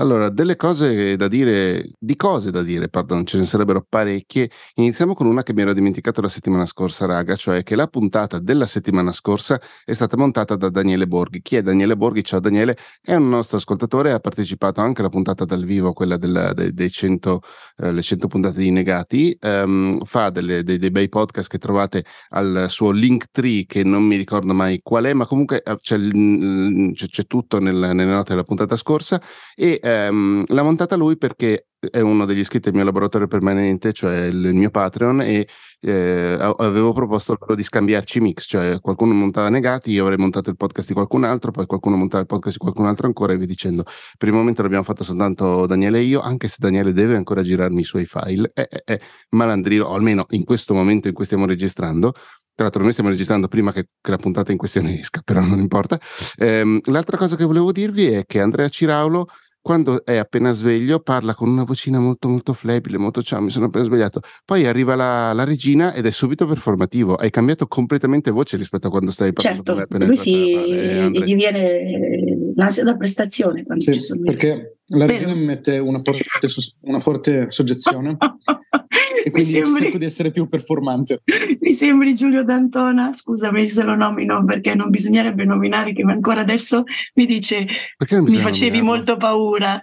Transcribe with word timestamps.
Allora, 0.00 0.28
delle 0.28 0.54
cose 0.54 1.16
da 1.16 1.26
dire, 1.26 1.84
di 1.98 2.14
cose 2.14 2.52
da 2.52 2.62
dire, 2.62 2.88
pardon, 2.88 3.26
ce 3.26 3.36
ne 3.36 3.44
sarebbero 3.44 3.84
parecchie. 3.86 4.48
Iniziamo 4.76 5.12
con 5.12 5.26
una 5.26 5.42
che 5.42 5.52
mi 5.52 5.62
ero 5.62 5.72
dimenticato 5.72 6.20
la 6.20 6.28
settimana 6.28 6.66
scorsa, 6.66 7.04
raga, 7.04 7.34
cioè 7.34 7.64
che 7.64 7.74
la 7.74 7.88
puntata 7.88 8.38
della 8.38 8.66
settimana 8.66 9.10
scorsa 9.10 9.60
è 9.84 9.92
stata 9.94 10.16
montata 10.16 10.54
da 10.54 10.68
Daniele 10.68 11.08
Borghi. 11.08 11.42
Chi 11.42 11.56
è 11.56 11.62
Daniele 11.62 11.96
Borghi? 11.96 12.22
Ciao 12.22 12.38
Daniele, 12.38 12.76
è 13.02 13.14
un 13.16 13.28
nostro 13.28 13.56
ascoltatore, 13.56 14.12
ha 14.12 14.20
partecipato 14.20 14.80
anche 14.80 15.00
alla 15.00 15.10
puntata 15.10 15.44
dal 15.44 15.64
vivo, 15.64 15.92
quella 15.92 16.16
del, 16.16 16.52
dei, 16.54 16.72
dei 16.72 16.90
100, 16.92 17.40
eh, 17.78 17.90
le 17.90 18.02
100 18.02 18.28
puntate 18.28 18.58
di 18.60 18.70
Negati, 18.70 19.36
um, 19.40 20.00
fa 20.04 20.30
delle, 20.30 20.62
dei, 20.62 20.78
dei, 20.78 20.92
bei 20.92 21.08
podcast 21.08 21.50
che 21.50 21.58
trovate 21.58 22.04
al 22.28 22.66
suo 22.68 22.92
Linktree, 22.92 23.66
che 23.66 23.82
non 23.82 24.04
mi 24.04 24.14
ricordo 24.14 24.54
mai 24.54 24.78
qual 24.80 25.06
è, 25.06 25.12
ma 25.12 25.26
comunque 25.26 25.60
eh, 25.60 25.76
c'è, 25.80 25.98
c'è, 25.98 27.06
c'è 27.08 27.26
tutto 27.26 27.58
nel, 27.58 27.74
nelle 27.74 28.04
note 28.04 28.30
della 28.30 28.44
puntata 28.44 28.76
scorsa 28.76 29.20
e 29.56 29.80
ehm, 29.88 30.44
l'ha 30.48 30.62
montata 30.62 30.96
lui 30.96 31.16
perché 31.16 31.68
è 31.78 32.00
uno 32.00 32.24
degli 32.24 32.40
iscritti 32.40 32.68
al 32.68 32.74
mio 32.74 32.84
laboratorio 32.84 33.28
permanente, 33.28 33.92
cioè 33.92 34.24
il 34.24 34.52
mio 34.52 34.70
Patreon, 34.70 35.20
e 35.20 35.46
eh, 35.80 36.36
avevo 36.56 36.92
proposto 36.92 37.36
loro 37.38 37.54
di 37.54 37.62
scambiarci 37.62 38.20
mix, 38.20 38.46
cioè 38.48 38.80
qualcuno 38.80 39.14
montava 39.14 39.48
negati, 39.48 39.92
io 39.92 40.02
avrei 40.02 40.18
montato 40.18 40.50
il 40.50 40.56
podcast 40.56 40.88
di 40.88 40.94
qualcun 40.94 41.22
altro, 41.24 41.52
poi 41.52 41.66
qualcuno 41.66 41.96
montava 41.96 42.22
il 42.22 42.26
podcast 42.26 42.56
di 42.56 42.62
qualcun 42.62 42.86
altro 42.86 43.06
ancora 43.06 43.32
e 43.32 43.36
via 43.36 43.46
dicendo. 43.46 43.84
Per 44.16 44.28
il 44.28 44.34
momento 44.34 44.62
l'abbiamo 44.62 44.82
fatto 44.82 45.04
soltanto 45.04 45.66
Daniele 45.66 45.98
e 46.00 46.02
io, 46.02 46.20
anche 46.20 46.48
se 46.48 46.56
Daniele 46.58 46.92
deve 46.92 47.14
ancora 47.14 47.42
girarmi 47.42 47.80
i 47.80 47.84
suoi 47.84 48.06
file, 48.06 48.50
è, 48.52 48.66
è, 48.66 48.82
è 48.84 49.00
malandrino, 49.30 49.84
o 49.84 49.94
almeno 49.94 50.26
in 50.30 50.44
questo 50.44 50.74
momento 50.74 51.06
in 51.06 51.14
cui 51.14 51.24
stiamo 51.24 51.46
registrando, 51.46 52.12
tra 52.58 52.66
l'altro, 52.66 52.82
noi 52.82 52.90
stiamo 52.90 53.10
registrando 53.10 53.46
prima 53.46 53.70
che, 53.70 53.90
che, 54.00 54.10
la 54.10 54.16
puntata 54.16 54.50
in 54.50 54.58
questione 54.58 54.98
esca, 54.98 55.20
però 55.24 55.40
non 55.42 55.60
importa. 55.60 55.96
Ehm, 56.38 56.80
l'altra 56.86 57.16
cosa 57.16 57.36
che 57.36 57.44
volevo 57.44 57.70
dirvi 57.70 58.06
è 58.06 58.24
che 58.26 58.40
Andrea 58.40 58.68
Ciraulo 58.68 59.28
quando 59.60 60.04
è 60.04 60.16
appena 60.16 60.52
sveglio 60.52 61.00
parla 61.00 61.34
con 61.34 61.48
una 61.48 61.64
vocina 61.64 61.98
molto 61.98 62.28
molto 62.28 62.52
flebile, 62.52 62.96
molto 62.98 63.22
ciao, 63.22 63.40
mi 63.40 63.50
sono 63.50 63.66
appena 63.66 63.84
svegliato. 63.84 64.20
Poi 64.44 64.66
arriva 64.66 64.94
la, 64.94 65.32
la, 65.32 65.44
regina 65.44 65.92
ed 65.92 66.06
è 66.06 66.10
subito 66.10 66.46
performativo. 66.46 67.14
Hai 67.14 67.30
cambiato 67.30 67.66
completamente 67.66 68.30
voce 68.30 68.56
rispetto 68.56 68.86
a 68.86 68.90
quando 68.90 69.10
stai 69.10 69.32
parlando 69.32 69.62
certo. 69.62 70.04
Lui 70.04 70.16
si, 70.16 71.10
gli 71.10 71.34
viene 71.34 72.52
l'ansia 72.54 72.84
da 72.84 72.96
prestazione 72.96 73.64
quando 73.64 73.84
sì, 73.84 73.92
ci 73.92 74.00
sono 74.00 74.22
perché 74.22 74.77
la 74.88 75.06
regina 75.06 75.34
mi 75.34 75.44
mette 75.44 75.78
una 75.78 75.98
forte, 75.98 76.46
una 76.82 76.98
forte 76.98 77.50
soggezione 77.50 78.16
e 79.24 79.30
quindi 79.30 79.50
sembri, 79.50 79.82
cerco 79.82 79.98
di 79.98 80.04
essere 80.04 80.30
più 80.30 80.48
performante. 80.48 81.22
Mi 81.60 81.72
sembri 81.72 82.14
Giulio 82.14 82.42
D'Antona, 82.44 83.12
scusami 83.12 83.68
se 83.68 83.82
lo 83.82 83.94
nomino 83.94 84.44
perché 84.44 84.74
non 84.74 84.88
bisognerebbe 84.90 85.44
nominare 85.44 85.92
che 85.92 86.02
ancora 86.02 86.40
adesso 86.40 86.84
mi 87.14 87.26
dice 87.26 87.66
mi 88.10 88.38
facevi 88.38 88.78
nominarlo? 88.78 88.82
molto 88.82 89.16
paura. 89.16 89.82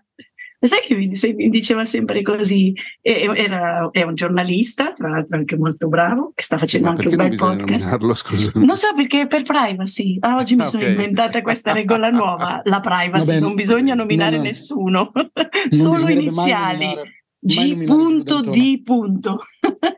Sai 0.67 0.81
che 0.81 0.95
mi, 0.95 1.09
mi 1.35 1.49
diceva 1.49 1.85
sempre 1.85 2.21
così? 2.21 2.73
Era, 3.01 3.89
è 3.91 4.03
un 4.03 4.15
giornalista, 4.15 4.93
tra 4.93 5.09
l'altro 5.09 5.37
anche 5.37 5.57
molto 5.57 5.87
bravo, 5.87 6.31
che 6.33 6.43
sta 6.43 6.57
facendo 6.57 6.89
anche 6.89 7.07
un 7.07 7.15
bel 7.15 7.35
podcast. 7.35 7.87
Non 8.55 8.75
so 8.75 8.93
perché 8.95 9.27
per 9.27 9.43
privacy. 9.43 10.17
Ah, 10.19 10.37
oggi 10.37 10.55
mi 10.55 10.61
ah, 10.61 10.65
sono 10.65 10.83
okay. 10.83 10.95
inventata 10.95 11.41
questa 11.41 11.71
regola 11.71 12.09
nuova, 12.09 12.61
la 12.63 12.79
privacy. 12.79 13.25
Vabbè, 13.25 13.39
non 13.39 13.55
bisogna 13.55 13.93
nominare 13.93 14.31
no, 14.31 14.37
no. 14.37 14.43
nessuno, 14.43 15.11
solo 15.69 16.07
iniziali. 16.09 17.23
G.D. 17.45 17.85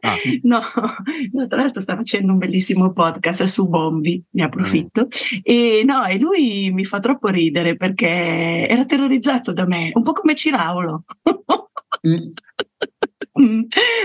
Ah. 0.01 0.15
no, 0.43 0.61
no, 1.31 1.47
tra 1.47 1.57
l'altro 1.57 1.79
sta 1.79 1.95
facendo 1.95 2.33
un 2.33 2.37
bellissimo 2.37 2.91
podcast 2.91 3.43
su 3.43 3.69
Bombi, 3.69 4.21
ne 4.31 4.43
approfitto. 4.43 5.03
Mm. 5.03 5.39
E 5.43 5.83
no, 5.85 6.05
e 6.05 6.19
lui 6.19 6.71
mi 6.71 6.83
fa 6.83 6.99
troppo 6.99 7.29
ridere 7.29 7.77
perché 7.77 8.67
era 8.67 8.83
terrorizzato 8.85 9.53
da 9.53 9.65
me, 9.65 9.91
un 9.93 10.03
po' 10.03 10.11
come 10.11 10.35
Ciraulo. 10.35 11.05
mm. 12.05 12.15
Mm. 13.39 13.61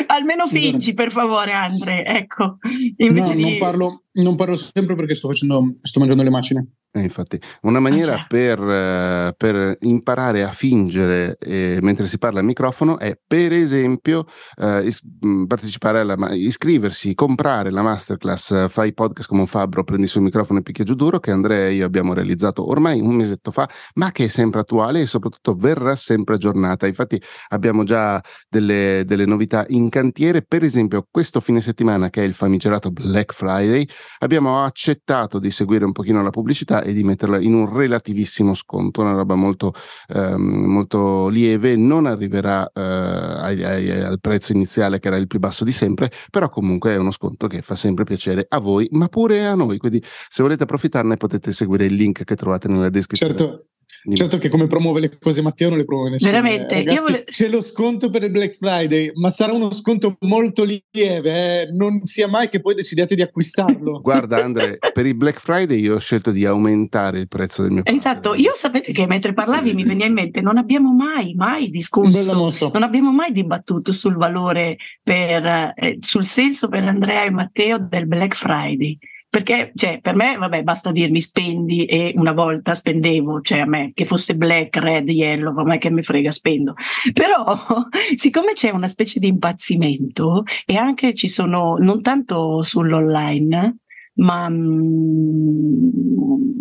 Almeno 0.09 0.47
fingi, 0.47 0.93
per 0.93 1.11
favore, 1.11 1.53
Andre. 1.53 2.05
Ecco, 2.05 2.59
invece 2.99 3.35
no, 3.35 3.37
di... 3.37 3.43
non, 3.43 3.59
parlo, 3.59 4.03
non 4.15 4.37
parlo 4.37 4.57
sempre 4.57 4.95
perché 4.95 5.15
sto, 5.15 5.29
facendo, 5.29 5.77
sto 5.83 5.99
mangiando 5.99 6.25
le 6.25 6.31
macine. 6.31 6.67
Eh, 6.95 7.01
infatti, 7.01 7.41
una 7.63 7.81
maniera 7.81 8.17
ah, 8.17 8.27
per, 8.29 8.61
uh, 8.61 9.35
per, 9.35 9.79
imparare 9.81 10.43
a 10.43 10.51
fingere 10.51 11.39
eh, 11.39 11.79
mentre 11.81 12.05
si 12.05 12.19
parla 12.19 12.41
al 12.41 12.45
microfono 12.45 12.99
è, 12.99 13.19
per 13.27 13.53
esempio, 13.53 14.27
uh, 14.57 14.85
is- 14.85 15.01
mm, 15.25 15.47
partecipare 15.47 16.01
alla 16.01 16.19
ma- 16.19 16.35
iscriversi, 16.35 17.15
comprare 17.15 17.71
la 17.71 17.81
masterclass 17.81 18.51
uh, 18.51 18.69
Fai 18.69 18.93
podcast 18.93 19.27
come 19.27 19.41
un 19.41 19.47
fabbro, 19.47 19.85
prendi 19.85 20.07
sul 20.07 20.21
microfono 20.21 20.59
e 20.59 20.63
picchia 20.63 20.85
giù 20.85 20.95
duro, 20.95 21.19
che 21.19 21.31
Andrea 21.31 21.69
e 21.69 21.73
io 21.77 21.87
abbiamo 21.87 22.13
realizzato 22.13 22.69
ormai 22.69 23.01
un 23.01 23.15
mesetto 23.15 23.53
fa, 23.53 23.67
ma 23.95 24.13
che 24.13 24.25
è 24.25 24.29
sempre 24.29 24.61
attuale 24.61 25.01
e 25.01 25.07
soprattutto 25.07 25.55
verrà 25.55 25.95
sempre 25.95 26.35
aggiornata. 26.35 26.87
Infatti, 26.87 27.19
abbiamo 27.49 27.85
già 27.85 28.23
delle, 28.51 29.05
delle 29.07 29.25
novità 29.25 29.65
in 29.69 29.89
cantiere. 29.89 30.43
Per 30.43 30.63
esempio, 30.63 31.07
questo 31.11 31.41
fine 31.41 31.63
settimana, 31.63 32.11
che 32.11 32.21
è 32.23 32.27
il 32.27 32.35
famigerato 32.35 32.91
Black 32.91 33.33
Friday, 33.33 33.89
abbiamo 34.19 34.63
accettato 34.63 35.39
di 35.39 35.51
seguire 35.51 35.85
un 35.85 35.93
pochino 35.93 36.23
la 36.23 36.31
pubblicità 36.31 36.83
e 36.83 36.93
di 36.93 37.05
metterla 37.05 37.41
in 37.41 37.55
un 37.55 37.75
relativissimo 37.75 38.55
sconto, 38.55 39.01
una 39.01 39.13
roba 39.13 39.35
molto, 39.35 39.73
ehm, 40.09 40.41
molto 40.41 41.29
lieve, 41.29 41.77
non 41.77 42.07
arriverà 42.07 42.71
eh, 42.73 42.81
ai, 42.81 43.65
ai, 43.65 43.91
al 43.91 44.21
prezzo 44.21 44.53
iniziale 44.53 44.99
che 44.99 45.09
era 45.09 45.17
il 45.17 45.27
più 45.27 45.39
basso 45.39 45.65
di 45.65 45.73
sempre, 45.73 46.11
però 46.31 46.49
comunque 46.49 46.93
è 46.93 46.97
uno 46.97 47.11
sconto 47.11 47.47
che 47.47 47.63
fa 47.63 47.75
sempre 47.75 48.05
piacere 48.05 48.47
a 48.49 48.59
voi, 48.59 48.89
ma 48.93 49.09
pure 49.09 49.47
a 49.47 49.55
noi, 49.55 49.79
quindi 49.79 50.03
se 50.29 50.43
volete 50.43 50.65
approfittarne 50.65 51.17
potete 51.17 51.53
seguire 51.53 51.85
il 51.85 51.95
link 51.95 52.25
che 52.25 52.35
trovate 52.35 52.69
nella 52.69 52.91
descrizione. 52.91 53.37
Certo, 53.37 53.67
Certo 54.15 54.39
che 54.39 54.49
come 54.49 54.67
promuove 54.67 55.01
le 55.01 55.19
cose 55.19 55.43
Matteo 55.43 55.69
non 55.69 55.79
le 55.79 55.85
promuove 55.85 56.11
nessuno. 56.11 56.31
Veramente, 56.31 56.75
eh. 56.75 56.85
Ragazzi, 56.85 57.11
vole... 57.11 57.25
c'è 57.25 57.49
lo 57.49 57.61
sconto 57.61 58.11
per 58.11 58.25
il 58.25 58.31
Black 58.31 58.57
Friday, 58.57 59.13
ma 59.15 59.31
sarà 59.31 59.53
uno 59.53 59.73
sconto 59.73 60.17
molto 60.21 60.65
lieve, 60.65 61.63
eh? 61.63 61.71
non 61.73 62.01
sia 62.03 62.27
mai 62.27 62.49
che 62.49 62.61
poi 62.61 62.75
decidiate 62.75 63.15
di 63.15 63.23
acquistarlo. 63.23 64.01
Guarda 64.03 64.43
Andre, 64.43 64.79
per 64.93 65.07
il 65.07 65.15
Black 65.15 65.41
Friday 65.41 65.79
io 65.79 65.95
ho 65.95 66.01
scelto 66.01 66.31
di 66.31 66.45
aumentare 66.45 67.21
il 67.21 67.29
prezzo 67.29 67.63
del 67.63 67.71
mio 67.71 67.83
Esatto, 67.85 68.35
io 68.35 68.53
sapete 68.55 68.93
che 68.93 69.07
mentre 69.07 69.33
parlavi 69.33 69.73
mi 69.73 69.85
veniva 69.85 70.07
in 70.07 70.15
mente, 70.15 70.41
non 70.41 70.59
abbiamo 70.59 70.93
mai, 70.93 71.35
mai 71.35 71.69
discusso, 71.69 72.71
non 72.73 72.83
abbiamo 72.83 73.13
mai 73.13 73.31
dibattuto 73.33 73.93
sul 73.93 74.17
valore 74.17 74.77
per, 75.03 75.73
eh, 75.77 75.99
sul 76.01 76.25
senso 76.25 76.69
per 76.69 76.85
Andrea 76.85 77.25
e 77.25 77.31
Matteo 77.31 77.79
del 77.79 78.07
Black 78.07 78.35
Friday. 78.35 78.99
Perché 79.33 79.73
cioè, 79.75 79.99
per 80.03 80.15
me, 80.15 80.37
vabbè, 80.37 80.63
basta 80.63 80.93
dirmi 80.93 81.23
spendi 81.23 81.87
e 81.87 82.13
una 82.17 82.33
volta 82.33 82.75
spendevo, 82.75 83.41
cioè 83.41 83.61
a 83.61 83.67
me 83.67 83.93
che 83.95 84.05
fosse 84.05 84.37
black, 84.37 84.77
red, 84.77 85.09
yellow, 85.09 85.59
a 85.59 85.65
me 85.65 85.79
che 85.79 85.91
mi 85.91 86.03
frega, 86.03 86.31
spendo. 86.31 86.75
Però, 87.15 87.57
siccome 88.15 88.53
c'è 88.53 88.69
una 88.69 88.89
specie 88.89 89.19
di 89.21 89.29
impazzimento 89.29 90.43
e 90.67 90.77
anche 90.77 91.15
ci 91.15 91.29
sono, 91.29 91.77
non 91.79 92.03
tanto 92.03 92.61
sull'online, 92.61 93.77
ma 94.17 94.51
mm, 94.51 95.89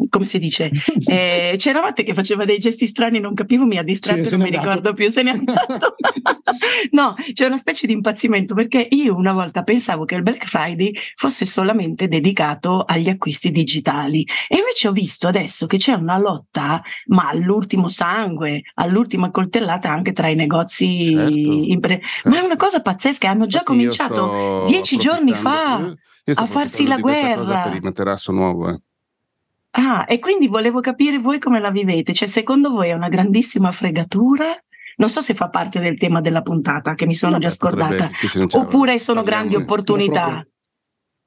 come 0.09 0.25
si 0.25 0.39
dice? 0.39 0.71
Eh, 1.11 1.55
c'era 1.57 1.81
Matte 1.81 2.03
che 2.03 2.13
faceva 2.13 2.45
dei 2.45 2.57
gesti 2.57 2.85
strani, 2.85 3.19
non 3.19 3.33
capivo, 3.33 3.65
mi 3.65 3.77
ha 3.77 3.83
distratto, 3.83 4.23
sì, 4.23 4.37
non 4.37 4.45
mi 4.45 4.55
ricordo 4.55 4.93
più, 4.93 5.09
se 5.09 5.23
n'è 5.23 5.31
andato. 5.31 5.95
no, 6.91 7.15
c'è 7.33 7.45
una 7.45 7.57
specie 7.57 7.87
di 7.87 7.93
impazzimento 7.93 8.53
perché 8.53 8.87
io 8.91 9.15
una 9.15 9.33
volta 9.33 9.63
pensavo 9.63 10.05
che 10.05 10.15
il 10.15 10.23
Black 10.23 10.45
Friday 10.45 10.93
fosse 11.15 11.45
solamente 11.45 12.07
dedicato 12.07 12.83
agli 12.83 13.09
acquisti 13.09 13.51
digitali 13.51 14.25
e 14.47 14.57
invece 14.57 14.87
ho 14.87 14.91
visto 14.91 15.27
adesso 15.27 15.67
che 15.67 15.77
c'è 15.77 15.93
una 15.93 16.17
lotta, 16.17 16.81
ma 17.07 17.29
all'ultimo 17.29 17.87
sangue, 17.87 18.61
all'ultima 18.75 19.31
coltellata 19.31 19.89
anche 19.89 20.11
tra 20.13 20.27
i 20.27 20.35
negozi. 20.35 21.13
Certo, 21.15 21.31
impre- 21.31 22.01
certo. 22.01 22.29
Ma 22.29 22.39
è 22.39 22.43
una 22.43 22.55
cosa 22.55 22.81
pazzesca, 22.81 23.29
hanno 23.29 23.45
già 23.45 23.59
Infatti 23.59 23.77
cominciato 23.77 24.63
dieci 24.67 24.97
giorni 24.97 25.33
fa 25.33 25.95
a 26.33 26.45
farsi 26.45 26.85
la 26.85 26.97
guerra. 26.97 27.63
per 27.63 27.73
il 27.73 27.81
materasso 27.81 28.31
nuovo. 28.31 28.69
Eh. 28.69 28.79
Ah, 29.71 30.05
e 30.07 30.19
quindi 30.19 30.47
volevo 30.47 30.81
capire 30.81 31.17
voi 31.17 31.39
come 31.39 31.59
la 31.59 31.71
vivete. 31.71 32.13
Cioè, 32.13 32.27
secondo 32.27 32.71
voi 32.71 32.89
è 32.89 32.93
una 32.93 33.07
grandissima 33.07 33.71
fregatura? 33.71 34.61
Non 35.01 35.09
so 35.09 35.19
se 35.19 35.33
fa 35.33 35.49
parte 35.49 35.79
del 35.79 35.97
tema 35.97 36.21
della 36.21 36.43
puntata, 36.43 36.93
che 36.93 37.07
mi 37.07 37.15
sono 37.15 37.33
no, 37.33 37.39
già 37.39 37.49
scordata. 37.49 38.11
Oppure 38.51 38.99
sono 38.99 39.23
grandi 39.23 39.55
opportunità. 39.55 40.45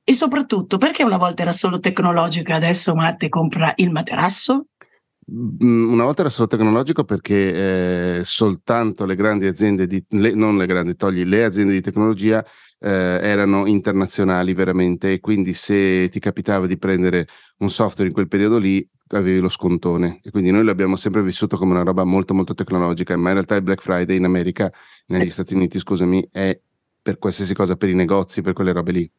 E 0.04 0.14
soprattutto, 0.14 0.78
perché 0.78 1.02
una 1.02 1.16
volta 1.16 1.43
era 1.43 1.50
solo 1.50 1.81
tecnologico 1.81 2.52
e 2.52 2.54
adesso 2.54 2.94
Matte 2.94 3.28
compra 3.28 3.72
il 3.76 3.90
materasso? 3.90 4.66
Mm, 5.28 5.90
una 5.93 6.04
volta 6.04 6.20
era 6.20 6.31
solo 6.31 6.46
tecnologico 6.46 7.02
perché 7.02 8.19
eh, 8.19 8.25
soltanto 8.25 9.06
le 9.06 9.16
grandi 9.16 9.46
aziende, 9.46 9.88
di, 9.88 10.04
le, 10.10 10.34
non 10.34 10.56
le 10.56 10.66
grandi, 10.66 10.94
togli 10.94 11.25
le 11.25 11.43
aziende 11.43 11.72
di 11.72 11.81
tecnologia 11.81 12.44
eh, 12.84 13.19
erano 13.22 13.64
internazionali 13.64 14.52
veramente 14.52 15.12
e 15.12 15.20
quindi 15.20 15.54
se 15.54 16.10
ti 16.10 16.20
capitava 16.20 16.66
di 16.66 16.76
prendere 16.76 17.26
un 17.58 17.70
software 17.70 18.08
in 18.08 18.14
quel 18.14 18.28
periodo 18.28 18.58
lì 18.58 18.86
avevi 19.08 19.40
lo 19.40 19.48
scontone. 19.48 20.20
E 20.22 20.31
quindi 20.31 20.50
noi 20.50 20.64
l'abbiamo 20.64 20.96
sempre 20.96 21.22
vissuto 21.22 21.56
come 21.56 21.72
una 21.72 21.82
roba 21.82 22.04
molto 22.04 22.34
molto 22.34 22.52
tecnologica 22.52 23.16
ma 23.16 23.28
in 23.28 23.34
realtà 23.34 23.54
il 23.56 23.62
Black 23.62 23.81
Friday 23.81 24.16
in 24.16 24.25
America 24.25 24.70
negli 25.06 25.31
Stati 25.31 25.54
Uniti 25.54 25.78
scusami 25.78 26.28
è 26.31 26.60
per 27.00 27.19
qualsiasi 27.19 27.54
cosa 27.54 27.76
per 27.76 27.88
i 27.88 27.94
negozi 27.94 28.42
per 28.42 28.52
quelle 28.52 28.72
robe 28.72 28.92
lì 28.92 29.10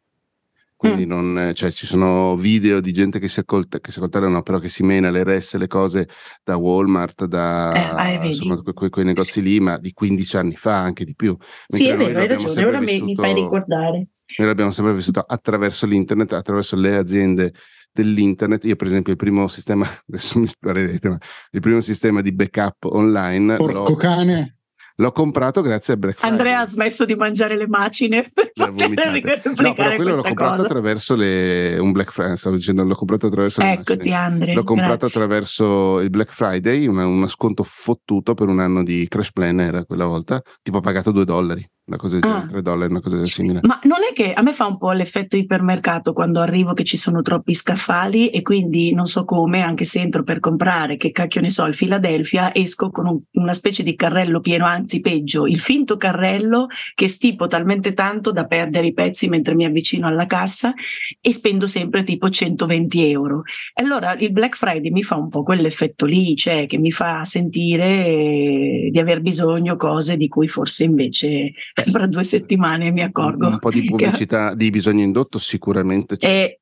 quindi 0.75 1.06
mm. 1.06 1.10
non, 1.10 1.51
cioè, 1.54 1.72
ci 1.72 1.88
sono 1.88 2.36
video 2.36 2.81
di 2.81 2.92
gente 2.92 3.19
che 3.19 3.30
si, 3.30 3.39
accolta, 3.39 3.80
che 3.80 3.92
si 3.92 4.00
accoltellano, 4.00 4.42
però 4.42 4.60
che 4.60 4.68
si 4.68 4.83
mena 4.83 5.10
le 5.10 5.24
resse, 5.24 5.57
le 5.57 5.68
cose 5.68 6.10
da 6.44 6.57
Walmart, 6.57 7.25
da 7.25 8.10
eh, 8.22 8.27
insomma, 8.27 8.62
que- 8.62 8.89
quei 8.89 9.06
negozi 9.06 9.42
lì, 9.42 9.60
ma 9.60 9.77
di 9.77 9.94
15 9.94 10.38
anni 10.38 10.56
fa, 10.56 10.77
anche 10.77 11.06
di 11.06 11.16
più. 11.16 11.36
Sì, 11.68 11.88
è 11.88 11.95
vero, 11.95 12.19
hai 12.19 12.27
ragione, 12.27 12.66
ora 12.66 12.80
vissuto, 12.80 13.06
mi 13.06 13.16
fai 13.16 13.33
ricordare. 13.33 14.07
Noi 14.38 14.48
l'abbiamo 14.48 14.72
sempre 14.72 14.94
vissuto 14.94 15.22
attraverso 15.22 15.86
l'internet, 15.86 16.33
attraverso 16.33 16.75
le 16.75 16.98
aziende 16.98 17.54
dell'internet. 17.92 18.66
Io, 18.66 18.75
per 18.75 18.88
esempio, 18.88 19.13
il 19.13 19.18
primo 19.18 19.48
sistema, 19.48 19.88
adesso 20.07 20.39
mi 20.39 20.48
sparerete, 20.48 21.10
ma 21.10 21.18
il 21.51 21.62
primo 21.62 21.80
sistema 21.80 22.21
di 22.21 22.33
backup 22.33 22.86
online. 22.86 23.56
Porco 23.56 23.95
cane! 23.95 24.56
L'ho 24.98 25.12
comprato 25.12 25.62
grazie 25.62 25.94
a 25.94 25.98
Black 25.98 26.19
Friday. 26.19 26.38
Andrea 26.38 26.60
ha 26.62 26.66
smesso 26.66 27.04
di 27.04 27.16
mangiare 27.16 27.57
le 27.57 27.68
macine 27.68 28.30
per 28.56 28.72
poter 28.72 29.12
replicare 29.12 29.90
no, 29.90 29.96
quello 29.96 30.16
l'ho 30.16 30.22
comprato 30.22 30.52
cosa. 30.56 30.63
attraverso 30.63 31.16
le, 31.16 31.78
un 31.78 31.92
Black 31.92 32.12
Friday, 32.12 32.38
stavo 32.38 32.56
dicendo, 32.56 32.84
l'ho 32.86 32.96
comprato 32.96 33.28
attraverso 33.28 33.62
Eccoti 33.62 34.13
Andrea. 34.13 34.54
L'ho 34.54 34.63
comprato 34.63 34.98
grazie. 35.00 35.19
attraverso 35.19 36.00
il 36.00 36.10
Black 36.10 36.34
Friday, 36.34 36.88
una, 36.88 37.06
uno 37.06 37.28
sconto 37.28 37.63
fottuto 37.63 38.34
per 38.34 38.48
un 38.48 38.60
anno 38.60 38.84
di 38.84 39.06
Crash 39.10 39.34
Plan 39.34 39.60
era 39.60 39.84
quella 39.84 40.06
volta, 40.06 40.42
tipo 40.62 40.78
ho 40.78 40.81
pagato 40.81 41.12
2 41.12 41.25
dollari 41.25 41.69
una 41.88 41.98
cosa 41.98 42.19
del 42.19 42.30
ah. 42.31 42.46
3 42.50 42.62
dollari, 42.62 42.92
una 42.92 43.02
cosa 43.02 43.24
simile. 43.25 43.60
Ma 43.62 43.80
non 43.84 44.00
è 44.10 44.13
che 44.13 44.34
a 44.34 44.42
me 44.42 44.54
fa 44.54 44.66
un 44.66 44.78
po' 44.78 44.92
l'effetto 44.92 45.38
ipermercato 45.38 46.13
quando 46.13 46.40
arrivo 46.42 46.74
che 46.74 46.84
ci 46.84 46.98
sono 46.98 47.22
troppi 47.22 47.54
scaffali 47.54 48.30
e 48.30 48.42
quindi 48.42 48.94
non 48.94 49.06
so 49.06 49.24
come, 49.24 49.62
anche 49.62 49.86
se 49.86 50.00
entro 50.00 50.24
per 50.24 50.40
comprare, 50.40 50.98
che 50.98 51.12
cacchio 51.12 51.42
ne 51.42 51.52
so, 51.52 51.66
il 51.66 51.75
Philadelphia, 51.75 52.54
esco 52.54 52.90
con 52.90 53.06
un, 53.06 53.19
una 53.34 53.54
specie 53.54 53.84
di 53.84 53.96
carrello 53.96 54.40
pieno, 54.40 54.66
anzi 54.66 55.00
peggio, 55.00 55.46
il 55.46 55.60
finto 55.60 55.98
carrello 55.98 56.68
che 56.96 57.07
stipo 57.07 57.46
talmente 57.46 57.94
tanto 57.94 58.31
da 58.31 58.44
perdere 58.45 58.88
i 58.88 58.94
pezzi 58.94 59.27
mentre 59.27 59.56
mi 59.56 59.65
avvicino 59.65 60.07
alla 60.07 60.25
cassa 60.25 60.74
e 61.21 61.31
spendo 61.31 61.68
sempre 61.68 62.03
tipo 62.03 62.30
120 62.30 63.09
euro. 63.09 63.44
E 63.74 63.83
allora 63.83 64.15
il 64.15 64.31
Black 64.31 64.57
Friday 64.57 64.92
mi 64.92 65.03
fa 65.03 65.15
un 65.15 65.30
po' 65.30 65.44
quell'effetto 65.44 66.06
lì, 66.06 66.36
cioè 66.36 66.65
che 66.65 66.77
mi 66.77 66.92
fa 66.92 67.24
sentire 67.24 68.89
di 68.92 69.00
aver 69.00 69.21
bisogno 69.21 69.75
cose 69.75 70.18
di 70.18 70.27
cui 70.27 70.47
forse 70.47 70.83
invece 70.83 71.53
fra 71.92 72.07
due 72.07 72.24
settimane 72.24 72.92
mi 72.92 73.01
accorgo. 73.01 73.47
Un 73.47 73.59
po' 73.59 73.71
di 73.71 73.86
pubblicità 73.86 74.50
che... 74.50 74.56
di 74.56 74.69
bisogno 74.69 75.03
indotto 75.03 75.38
sicuramente 75.38 76.18
c'è. 76.18 76.27
E... 76.27 76.59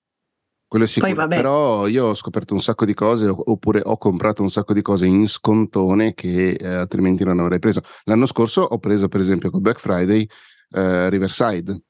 Quello 0.73 0.87
è 0.87 0.89
sicuro, 0.89 1.27
però 1.27 1.85
io 1.85 2.05
ho 2.05 2.13
scoperto 2.15 2.55
un 2.55 2.59
sacco 2.59 2.83
di 2.83 2.95
cose 2.95 3.27
oppure 3.27 3.79
ho 3.83 3.95
comprato 3.99 4.41
un 4.41 4.49
sacco 4.49 4.73
di 4.73 4.81
cose 4.81 5.05
in 5.05 5.27
scontone 5.27 6.15
che 6.15 6.53
eh, 6.53 6.65
altrimenti 6.65 7.23
non 7.23 7.39
avrei 7.39 7.59
preso. 7.59 7.81
L'anno 8.05 8.25
scorso 8.25 8.61
ho 8.61 8.79
preso 8.79 9.07
per 9.07 9.19
esempio 9.19 9.51
con 9.51 9.61
Black 9.61 9.79
Friday 9.79 10.27
eh, 10.73 11.09
Riverside, 11.09 11.81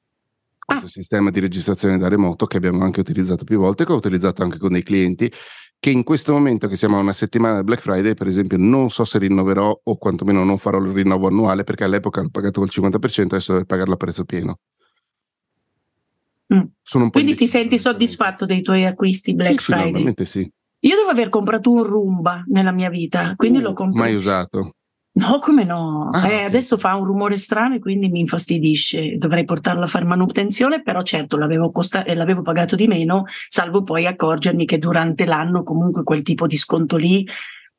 questo 0.65 0.85
ah. 0.85 0.89
sistema 0.89 1.31
di 1.31 1.39
registrazione 1.39 1.97
da 1.97 2.07
remoto 2.07 2.45
che 2.45 2.57
abbiamo 2.57 2.83
anche 2.83 2.99
utilizzato 2.99 3.43
più 3.43 3.59
volte, 3.59 3.85
che 3.85 3.91
ho 3.91 3.97
utilizzato 3.97 4.43
anche 4.43 4.57
con 4.57 4.71
dei 4.73 4.83
clienti 4.83 5.31
che 5.83 5.89
in 5.89 6.03
questo 6.03 6.31
momento 6.31 6.69
che 6.69 6.77
siamo 6.77 6.95
a 6.95 7.01
una 7.01 7.11
settimana 7.11 7.55
del 7.55 7.65
Black 7.65 7.81
Friday, 7.81 8.13
per 8.13 8.27
esempio, 8.27 8.55
non 8.57 8.89
so 8.89 9.03
se 9.03 9.19
rinnoverò 9.19 9.81
o 9.83 9.97
quantomeno 9.97 10.45
non 10.45 10.57
farò 10.57 10.77
il 10.77 10.93
rinnovo 10.93 11.27
annuale 11.27 11.65
perché 11.65 11.83
all'epoca 11.83 12.21
l'ho 12.21 12.29
pagato 12.29 12.61
col 12.61 12.69
50%, 12.71 13.23
adesso 13.25 13.51
devo 13.51 13.65
pagarlo 13.65 13.95
a 13.95 13.97
prezzo 13.97 14.23
pieno. 14.23 14.59
Mm. 16.53 17.09
Quindi 17.09 17.35
ti 17.35 17.47
senti 17.47 17.77
soddisfatto 17.77 18.45
dei 18.45 18.61
tuoi 18.61 18.85
acquisti 18.85 19.35
Black 19.35 19.59
sì, 19.59 19.73
Friday? 19.73 20.13
Sì, 20.15 20.25
sì. 20.25 20.51
Io 20.79 20.95
devo 20.95 21.09
aver 21.09 21.27
comprato 21.27 21.69
un 21.69 21.83
Roomba 21.83 22.45
nella 22.47 22.71
mia 22.71 22.89
vita, 22.89 23.33
quindi 23.35 23.57
uh, 23.57 23.61
l'ho 23.61 23.73
comprato. 23.73 24.05
Mai 24.05 24.15
usato? 24.15 24.75
No, 25.15 25.37
come 25.39 25.63
no? 25.63 26.09
Ah, 26.11 26.17
eh, 26.17 26.33
okay. 26.35 26.45
Adesso 26.45 26.77
fa 26.77 26.95
un 26.95 27.05
rumore 27.05 27.37
strano 27.37 27.75
e 27.75 27.79
quindi 27.79 28.09
mi 28.09 28.19
infastidisce. 28.19 29.17
Dovrei 29.17 29.45
portarlo 29.45 29.83
a 29.83 29.87
fare 29.87 30.05
manutenzione, 30.05 30.81
però 30.81 31.03
certo 31.03 31.37
l'avevo, 31.37 31.71
costa- 31.71 32.03
eh, 32.03 32.15
l'avevo 32.15 32.41
pagato 32.41 32.75
di 32.75 32.87
meno, 32.87 33.25
salvo 33.47 33.83
poi 33.83 34.07
accorgermi 34.07 34.65
che 34.65 34.79
durante 34.79 35.25
l'anno 35.25 35.61
comunque 35.61 36.03
quel 36.03 36.23
tipo 36.23 36.47
di 36.47 36.57
sconto 36.57 36.97
lì, 36.97 37.27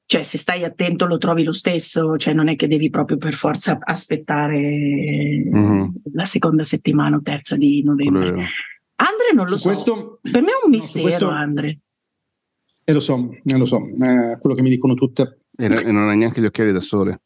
cioè 0.07 0.23
se 0.23 0.39
stai 0.39 0.63
attento 0.63 1.07
lo 1.07 1.19
trovi 1.19 1.43
lo 1.43 1.53
stesso, 1.53 2.17
cioè 2.17 2.35
non 2.35 2.49
è 2.49 2.55
che 2.55 2.69
devi 2.69 2.89
proprio 2.89 3.17
per 3.17 3.33
forza 3.33 3.79
aspettare 3.81 4.59
mm-hmm. 4.59 5.89
la 6.13 6.25
seconda 6.25 6.63
settimana 6.63 7.17
o 7.17 7.23
terza 7.23 7.57
di 7.57 7.83
novembre. 7.83 8.47
Andre 8.97 9.33
non 9.35 9.47
lo 9.47 9.57
su 9.57 9.59
so. 9.59 9.69
Questo, 9.69 10.21
per 10.23 10.41
me 10.41 10.51
è 10.51 10.65
un 10.65 10.71
mistero, 10.71 11.03
no, 11.03 11.09
questo, 11.09 11.29
Andre. 11.31 11.69
E 11.69 11.79
eh, 12.85 12.93
lo 12.93 13.01
so, 13.01 13.31
eh, 13.33 13.57
lo 13.57 13.65
so, 13.65 13.79
è 13.79 14.39
quello 14.39 14.55
che 14.55 14.63
mi 14.63 14.71
dicono 14.71 14.95
tutte. 14.95 15.41
E, 15.57 15.69
non 15.69 16.09
hai 16.09 16.17
neanche 16.17 16.41
gli 16.41 16.47
occhiali 16.47 16.73
da 16.73 16.81
sole. 16.81 17.23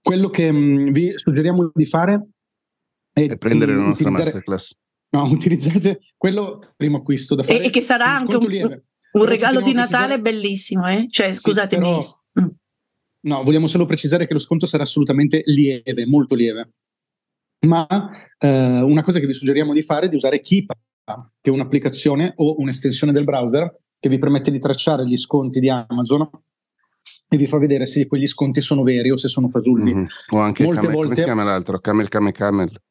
Quello 0.00 0.30
che 0.30 0.50
mh, 0.50 0.56
mm, 0.56 0.88
vi 0.92 1.12
suggeriamo 1.14 1.70
di 1.74 1.84
fare 1.84 2.28
è, 3.12 3.28
è 3.28 3.36
prendere 3.36 3.74
la 3.74 3.82
nostra 3.82 4.10
masterclass. 4.10 4.74
No, 5.10 5.24
utilizzate 5.30 6.00
quello 6.16 6.62
primo 6.76 6.98
acquisto 6.98 7.34
da 7.34 7.42
fare. 7.42 7.60
E, 7.60 7.66
e 7.66 7.70
che 7.70 7.82
sarà 7.82 8.14
anche 8.14 8.36
un, 8.36 8.82
un 9.12 9.24
regalo 9.24 9.60
di 9.60 9.72
Natale 9.72 10.20
bellissimo, 10.20 10.88
eh? 10.88 11.06
Cioè, 11.08 11.32
sì, 11.32 11.40
scusatemi. 11.40 11.82
Però, 11.82 12.00
mm. 12.40 12.48
No, 13.22 13.42
vogliamo 13.42 13.66
solo 13.66 13.84
precisare 13.84 14.26
che 14.26 14.32
lo 14.32 14.38
sconto 14.38 14.64
sarà 14.64 14.84
assolutamente 14.84 15.42
lieve, 15.44 16.06
molto 16.06 16.34
lieve. 16.34 16.70
Ma 17.66 17.86
eh, 18.38 18.80
una 18.80 19.02
cosa 19.02 19.18
che 19.18 19.26
vi 19.26 19.34
suggeriamo 19.34 19.74
di 19.74 19.82
fare 19.82 20.06
è 20.06 20.08
di 20.08 20.14
usare 20.14 20.40
Keepa, 20.40 20.74
che 21.04 21.50
è 21.50 21.52
un'applicazione 21.52 22.32
o 22.36 22.54
un'estensione 22.58 23.12
del 23.12 23.24
browser 23.24 23.70
che 23.98 24.08
vi 24.08 24.16
permette 24.16 24.50
di 24.50 24.58
tracciare 24.58 25.04
gli 25.04 25.18
sconti 25.18 25.60
di 25.60 25.68
Amazon 25.68 26.28
e 27.28 27.36
vi 27.36 27.46
fa 27.46 27.58
vedere 27.58 27.86
se 27.86 28.06
quegli 28.06 28.26
sconti 28.26 28.60
sono 28.60 28.82
veri 28.82 29.10
o 29.10 29.16
se 29.16 29.28
sono 29.28 29.48
fasulli. 29.48 29.94
Mm-hmm. 29.94 30.04
O 30.30 30.38
anche 30.38 30.64
Molte 30.64 30.80
camel, 30.80 30.94
volte... 30.94 31.08
come 31.08 31.14
si 31.14 31.24
chiama 31.24 31.44
l'altro? 31.44 31.78
Camel 31.78 32.08
Camel 32.08 32.32
Camel. 32.32 32.82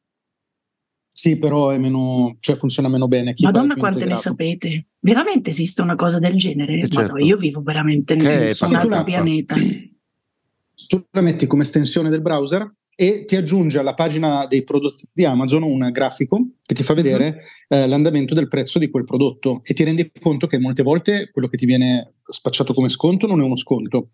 Sì, 1.12 1.38
però 1.38 1.70
è 1.70 1.78
meno, 1.78 2.36
cioè 2.40 2.56
funziona 2.56 2.88
meno 2.88 3.06
bene. 3.06 3.34
Chi 3.34 3.44
Madonna, 3.44 3.74
quante 3.74 3.98
integrato. 3.98 4.28
ne 4.28 4.36
sapete? 4.36 4.86
Veramente 5.00 5.50
esiste 5.50 5.82
una 5.82 5.94
cosa 5.94 6.18
del 6.18 6.36
genere? 6.36 6.78
Eh, 6.78 6.88
certo. 6.88 7.18
io 7.18 7.36
vivo 7.36 7.60
veramente 7.60 8.14
nel 8.14 8.56
un 8.58 8.74
altro 8.74 9.04
pianeta. 9.04 9.54
Tu 9.54 11.06
la 11.10 11.20
metti 11.20 11.46
come 11.46 11.62
estensione 11.62 12.08
del 12.08 12.22
browser 12.22 12.72
e 13.00 13.24
ti 13.24 13.34
aggiunge 13.34 13.78
alla 13.78 13.94
pagina 13.94 14.44
dei 14.44 14.62
prodotti 14.62 15.06
di 15.10 15.24
Amazon 15.24 15.62
un 15.62 15.88
grafico 15.90 16.38
che 16.66 16.74
ti 16.74 16.82
fa 16.82 16.92
vedere 16.92 17.30
mm-hmm. 17.30 17.84
eh, 17.84 17.88
l'andamento 17.88 18.34
del 18.34 18.46
prezzo 18.46 18.78
di 18.78 18.90
quel 18.90 19.04
prodotto 19.04 19.62
e 19.64 19.72
ti 19.72 19.84
rendi 19.84 20.12
conto 20.20 20.46
che 20.46 20.58
molte 20.58 20.82
volte 20.82 21.30
quello 21.32 21.48
che 21.48 21.56
ti 21.56 21.64
viene 21.64 22.16
spacciato 22.22 22.74
come 22.74 22.90
sconto 22.90 23.26
non 23.26 23.40
è 23.40 23.42
uno 23.42 23.56
sconto. 23.56 24.10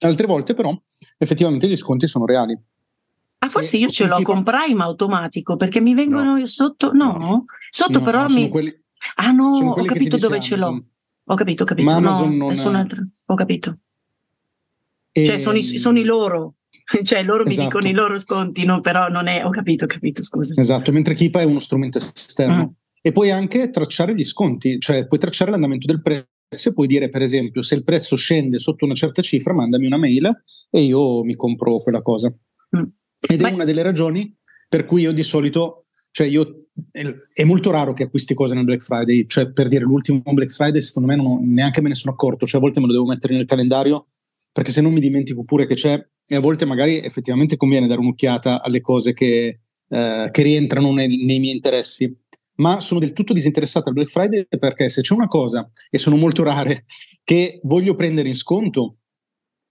Altre 0.00 0.26
volte 0.26 0.52
però 0.52 0.78
effettivamente 1.16 1.70
gli 1.70 1.76
sconti 1.76 2.06
sono 2.06 2.26
reali. 2.26 2.54
Ah, 3.38 3.48
forse 3.48 3.78
io 3.78 3.88
ce 3.88 4.06
l'ho 4.06 4.20
con 4.20 4.42
Prime 4.42 4.82
automatico 4.82 5.56
perché 5.56 5.80
mi 5.80 5.94
vengono 5.94 6.36
no. 6.36 6.44
sotto. 6.44 6.92
No, 6.92 7.16
no. 7.16 7.44
sotto 7.70 8.00
no, 8.00 8.04
però 8.04 8.26
mi. 8.28 8.50
Quelli, 8.50 8.78
ah 9.14 9.30
no, 9.30 9.52
ho 9.52 9.84
capito 9.84 10.18
dove 10.18 10.38
ce 10.40 10.56
l'ho. 10.58 10.84
Ho 11.24 11.34
capito, 11.34 11.62
ho 11.62 11.66
capito. 11.66 11.88
Ma 11.88 11.96
Amazon 11.96 12.36
no, 12.36 12.48
nessun'altra. 12.48 13.02
Ho 13.24 13.34
capito. 13.34 13.78
E... 15.12 15.24
Cioè, 15.24 15.38
sono 15.38 15.56
i, 15.56 15.62
sono 15.62 15.98
i 15.98 16.04
loro 16.04 16.56
cioè 17.02 17.22
loro 17.22 17.44
esatto. 17.44 17.60
mi 17.60 17.66
dicono 17.66 17.88
i 17.88 17.92
loro 17.92 18.18
sconti, 18.18 18.64
no? 18.64 18.80
però 18.80 19.08
non 19.08 19.26
è, 19.26 19.44
ho 19.44 19.50
capito, 19.50 19.84
ho 19.84 19.88
capito, 19.88 20.22
scusa. 20.22 20.60
Esatto, 20.60 20.92
mentre 20.92 21.14
Kipa 21.14 21.40
è 21.40 21.44
uno 21.44 21.60
strumento 21.60 21.98
esterno. 21.98 22.64
Mm. 22.64 22.78
E 23.02 23.12
puoi 23.12 23.30
anche 23.30 23.70
tracciare 23.70 24.14
gli 24.14 24.24
sconti, 24.24 24.78
cioè 24.78 25.06
puoi 25.06 25.18
tracciare 25.18 25.50
l'andamento 25.50 25.86
del 25.86 26.02
prezzo, 26.02 26.74
puoi 26.74 26.86
dire 26.86 27.08
per 27.08 27.22
esempio 27.22 27.62
se 27.62 27.74
il 27.74 27.84
prezzo 27.84 28.14
scende 28.14 28.58
sotto 28.58 28.84
una 28.84 28.94
certa 28.94 29.22
cifra, 29.22 29.54
mandami 29.54 29.86
una 29.86 29.96
mail 29.96 30.42
e 30.70 30.82
io 30.82 31.24
mi 31.24 31.34
compro 31.34 31.78
quella 31.78 32.02
cosa. 32.02 32.28
Mm. 32.76 32.82
Ed 33.26 33.42
è 33.42 33.50
una 33.50 33.64
delle 33.64 33.82
ragioni 33.82 34.34
per 34.68 34.84
cui 34.84 35.02
io 35.02 35.12
di 35.12 35.22
solito, 35.22 35.86
cioè 36.10 36.26
io 36.26 36.66
è 37.32 37.44
molto 37.44 37.70
raro 37.70 37.92
che 37.92 38.04
acquisti 38.04 38.34
cose 38.34 38.54
nel 38.54 38.64
Black 38.64 38.82
Friday, 38.82 39.26
cioè 39.26 39.52
per 39.52 39.68
dire 39.68 39.84
l'ultimo 39.84 40.22
Black 40.32 40.52
Friday 40.52 40.80
secondo 40.80 41.08
me 41.08 41.16
non, 41.16 41.52
neanche 41.52 41.80
me 41.80 41.88
ne 41.88 41.94
sono 41.94 42.12
accorto, 42.12 42.46
cioè 42.46 42.60
a 42.60 42.62
volte 42.62 42.80
me 42.80 42.86
lo 42.86 42.92
devo 42.92 43.06
mettere 43.06 43.34
nel 43.34 43.46
calendario 43.46 44.06
perché 44.52 44.70
se 44.70 44.80
non 44.80 44.92
mi 44.92 45.00
dimentico 45.00 45.44
pure 45.44 45.66
che 45.66 45.74
c'è 45.74 46.00
e 46.26 46.36
a 46.36 46.40
volte 46.40 46.64
magari 46.64 46.98
effettivamente 46.98 47.56
conviene 47.56 47.86
dare 47.86 48.00
un'occhiata 48.00 48.62
alle 48.62 48.80
cose 48.80 49.12
che, 49.12 49.60
eh, 49.88 50.28
che 50.30 50.42
rientrano 50.42 50.92
nei, 50.92 51.24
nei, 51.24 51.40
miei 51.40 51.54
interessi. 51.54 52.16
Ma 52.56 52.80
sono 52.80 53.00
del 53.00 53.12
tutto 53.12 53.32
disinteressato 53.32 53.88
al 53.88 53.94
Black 53.94 54.10
Friday 54.10 54.46
perché 54.58 54.88
se 54.88 55.00
c'è 55.00 55.14
una 55.14 55.26
cosa, 55.26 55.68
e 55.88 55.98
sono 55.98 56.16
molto 56.16 56.42
rare, 56.42 56.84
che 57.24 57.60
voglio 57.64 57.94
prendere 57.94 58.28
in 58.28 58.36
sconto, 58.36 58.98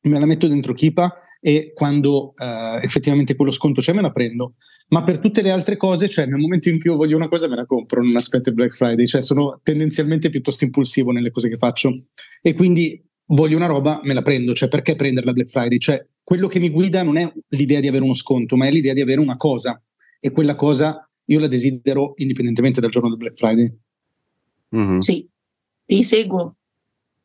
me 0.02 0.20
la 0.20 0.26
metto 0.26 0.48
dentro 0.48 0.74
Kipa 0.74 1.14
e 1.42 1.72
quando 1.74 2.34
eh, 2.36 2.80
effettivamente 2.84 3.36
quello 3.36 3.52
sconto 3.52 3.82
c'è 3.82 3.94
me 3.94 4.02
la 4.02 4.12
prendo. 4.12 4.56
Ma 4.90 5.04
per 5.04 5.20
tutte 5.20 5.42
le 5.42 5.52
altre 5.52 5.78
cose, 5.78 6.10
cioè 6.10 6.26
nel 6.26 6.40
momento 6.40 6.70
in 6.70 6.80
cui 6.80 6.90
io 6.90 6.98
voglio 6.98 7.16
una 7.16 7.30
cosa 7.30 7.48
me 7.48 7.56
la 7.56 7.66
compro, 7.66 8.04
non 8.04 8.16
aspetto 8.16 8.50
il 8.50 8.56
Black 8.56 8.76
Friday, 8.76 9.06
cioè 9.06 9.22
sono 9.22 9.60
tendenzialmente 9.64 10.30
piuttosto 10.30 10.64
impulsivo 10.64 11.12
nelle 11.12 11.32
cose 11.32 11.48
che 11.48 11.58
faccio. 11.58 11.94
E 12.42 12.54
quindi 12.54 13.02
voglio 13.30 13.56
una 13.56 13.66
roba, 13.66 14.00
me 14.04 14.14
la 14.14 14.22
prendo, 14.22 14.54
cioè 14.54 14.70
perché 14.70 14.96
prenderla 14.96 15.34
Black 15.34 15.50
Friday? 15.50 15.78
Cioè 15.78 16.06
quello 16.24 16.48
che 16.48 16.60
mi 16.60 16.70
guida 16.70 17.04
non 17.04 17.18
è 17.18 17.32
l'idea 17.50 17.80
di 17.80 17.88
avere 17.88 18.04
uno 18.04 18.14
sconto, 18.14 18.56
ma 18.56 18.68
è 18.68 18.72
l'idea 18.72 18.94
di 18.94 19.02
avere 19.02 19.20
una 19.20 19.38
cosa 19.38 19.82
e 20.20 20.32
quella 20.32 20.56
cosa 20.56 21.10
io 21.26 21.40
la 21.40 21.48
desidero 21.48 22.14
indipendentemente 22.18 22.82
dal 22.82 22.90
giorno 22.90 23.10
del 23.10 23.18
Black 23.18 23.36
Friday. 23.36 23.74
Mm-hmm. 24.76 24.98
Sì, 25.00 25.28
ti 25.86 26.04
seguo 26.04 26.56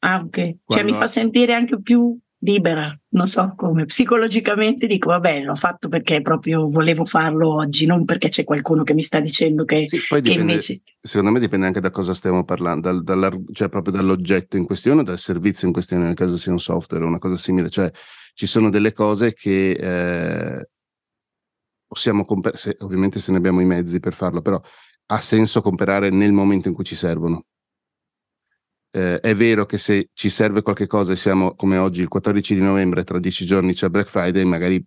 anche, 0.00 0.58
Quando... 0.64 0.64
cioè 0.68 0.82
mi 0.84 0.92
fa 0.92 1.06
sentire 1.06 1.54
anche 1.54 1.80
più 1.80 2.16
libera, 2.44 2.96
non 3.10 3.26
so 3.26 3.54
come, 3.56 3.86
psicologicamente 3.86 4.86
dico 4.86 5.08
vabbè 5.08 5.42
l'ho 5.42 5.54
fatto 5.54 5.88
perché 5.88 6.20
proprio 6.20 6.68
volevo 6.68 7.06
farlo 7.06 7.54
oggi, 7.54 7.86
non 7.86 8.04
perché 8.04 8.28
c'è 8.28 8.44
qualcuno 8.44 8.82
che 8.82 8.92
mi 8.92 9.02
sta 9.02 9.18
dicendo 9.18 9.64
che, 9.64 9.88
sì, 9.88 9.98
che 9.98 10.20
dipende, 10.20 10.52
invece... 10.52 10.82
Secondo 11.00 11.32
me 11.32 11.40
dipende 11.40 11.66
anche 11.66 11.80
da 11.80 11.90
cosa 11.90 12.12
stiamo 12.12 12.44
parlando, 12.44 13.00
dal, 13.00 13.44
cioè 13.52 13.70
proprio 13.70 13.94
dall'oggetto 13.94 14.58
in 14.58 14.66
questione, 14.66 15.02
dal 15.02 15.18
servizio 15.18 15.66
in 15.66 15.72
questione, 15.72 16.04
nel 16.04 16.14
caso 16.14 16.36
sia 16.36 16.52
un 16.52 16.60
software 16.60 17.04
o 17.04 17.08
una 17.08 17.18
cosa 17.18 17.36
simile, 17.36 17.70
cioè 17.70 17.90
ci 18.34 18.46
sono 18.46 18.68
delle 18.68 18.92
cose 18.92 19.32
che 19.32 19.70
eh, 19.70 20.68
possiamo 21.86 22.26
comprare, 22.26 22.58
ovviamente 22.80 23.20
se 23.20 23.32
ne 23.32 23.38
abbiamo 23.38 23.62
i 23.62 23.66
mezzi 23.66 24.00
per 24.00 24.12
farlo, 24.12 24.42
però 24.42 24.60
ha 25.06 25.18
senso 25.18 25.62
comprare 25.62 26.10
nel 26.10 26.32
momento 26.32 26.68
in 26.68 26.74
cui 26.74 26.84
ci 26.84 26.94
servono 26.94 27.46
eh, 28.94 29.18
è 29.18 29.34
vero 29.34 29.66
che 29.66 29.76
se 29.76 30.10
ci 30.12 30.28
serve 30.28 30.62
qualche 30.62 30.86
cosa 30.86 31.12
e 31.12 31.16
siamo 31.16 31.56
come 31.56 31.76
oggi 31.78 32.00
il 32.00 32.08
14 32.08 32.54
di 32.54 32.60
novembre, 32.60 33.02
tra 33.02 33.18
dieci 33.18 33.44
giorni 33.44 33.74
c'è 33.74 33.88
Black 33.88 34.08
Friday, 34.08 34.44
magari 34.44 34.84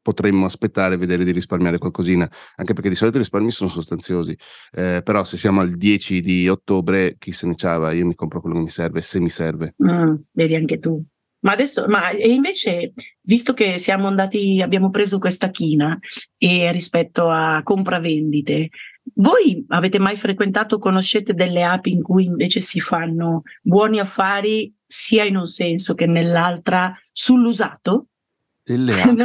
potremmo 0.00 0.46
aspettare 0.46 0.94
e 0.94 0.96
vedere 0.96 1.24
di 1.24 1.32
risparmiare 1.32 1.78
qualcosina, 1.78 2.30
anche 2.54 2.72
perché 2.72 2.88
di 2.88 2.94
solito 2.94 3.16
i 3.16 3.20
risparmi 3.20 3.50
sono 3.50 3.68
sostanziosi. 3.68 4.38
Eh, 4.70 5.02
però 5.04 5.24
se 5.24 5.36
siamo 5.36 5.60
al 5.60 5.76
10 5.76 6.20
di 6.20 6.48
ottobre, 6.48 7.16
chi 7.18 7.32
se 7.32 7.48
ne 7.48 7.56
ciava, 7.56 7.90
io 7.90 8.06
mi 8.06 8.14
compro 8.14 8.40
quello 8.40 8.54
che 8.54 8.62
mi 8.62 8.68
serve, 8.68 9.02
se 9.02 9.18
mi 9.18 9.28
serve. 9.28 9.74
Mm, 9.82 10.14
vedi 10.32 10.54
anche 10.54 10.78
tu. 10.78 11.04
Ma 11.40 11.52
adesso, 11.52 11.86
ma 11.88 12.10
e 12.10 12.30
invece, 12.30 12.92
visto 13.22 13.54
che 13.54 13.76
siamo 13.76 14.06
andati, 14.06 14.62
abbiamo 14.62 14.90
preso 14.90 15.18
questa 15.18 15.50
china 15.50 15.98
e 16.36 16.70
rispetto 16.72 17.28
a 17.28 17.60
compravendite, 17.62 18.68
voi 19.14 19.64
avete 19.68 19.98
mai 19.98 20.16
frequentato, 20.16 20.78
conoscete 20.78 21.34
delle 21.34 21.62
app 21.62 21.86
in 21.86 22.02
cui 22.02 22.24
invece 22.24 22.60
si 22.60 22.80
fanno 22.80 23.42
buoni 23.62 23.98
affari 23.98 24.72
sia 24.84 25.24
in 25.24 25.36
un 25.36 25.46
senso 25.46 25.94
che 25.94 26.06
nell'altra 26.06 26.92
sull'usato? 27.12 28.06
Delle 28.62 28.92
app? 29.00 29.20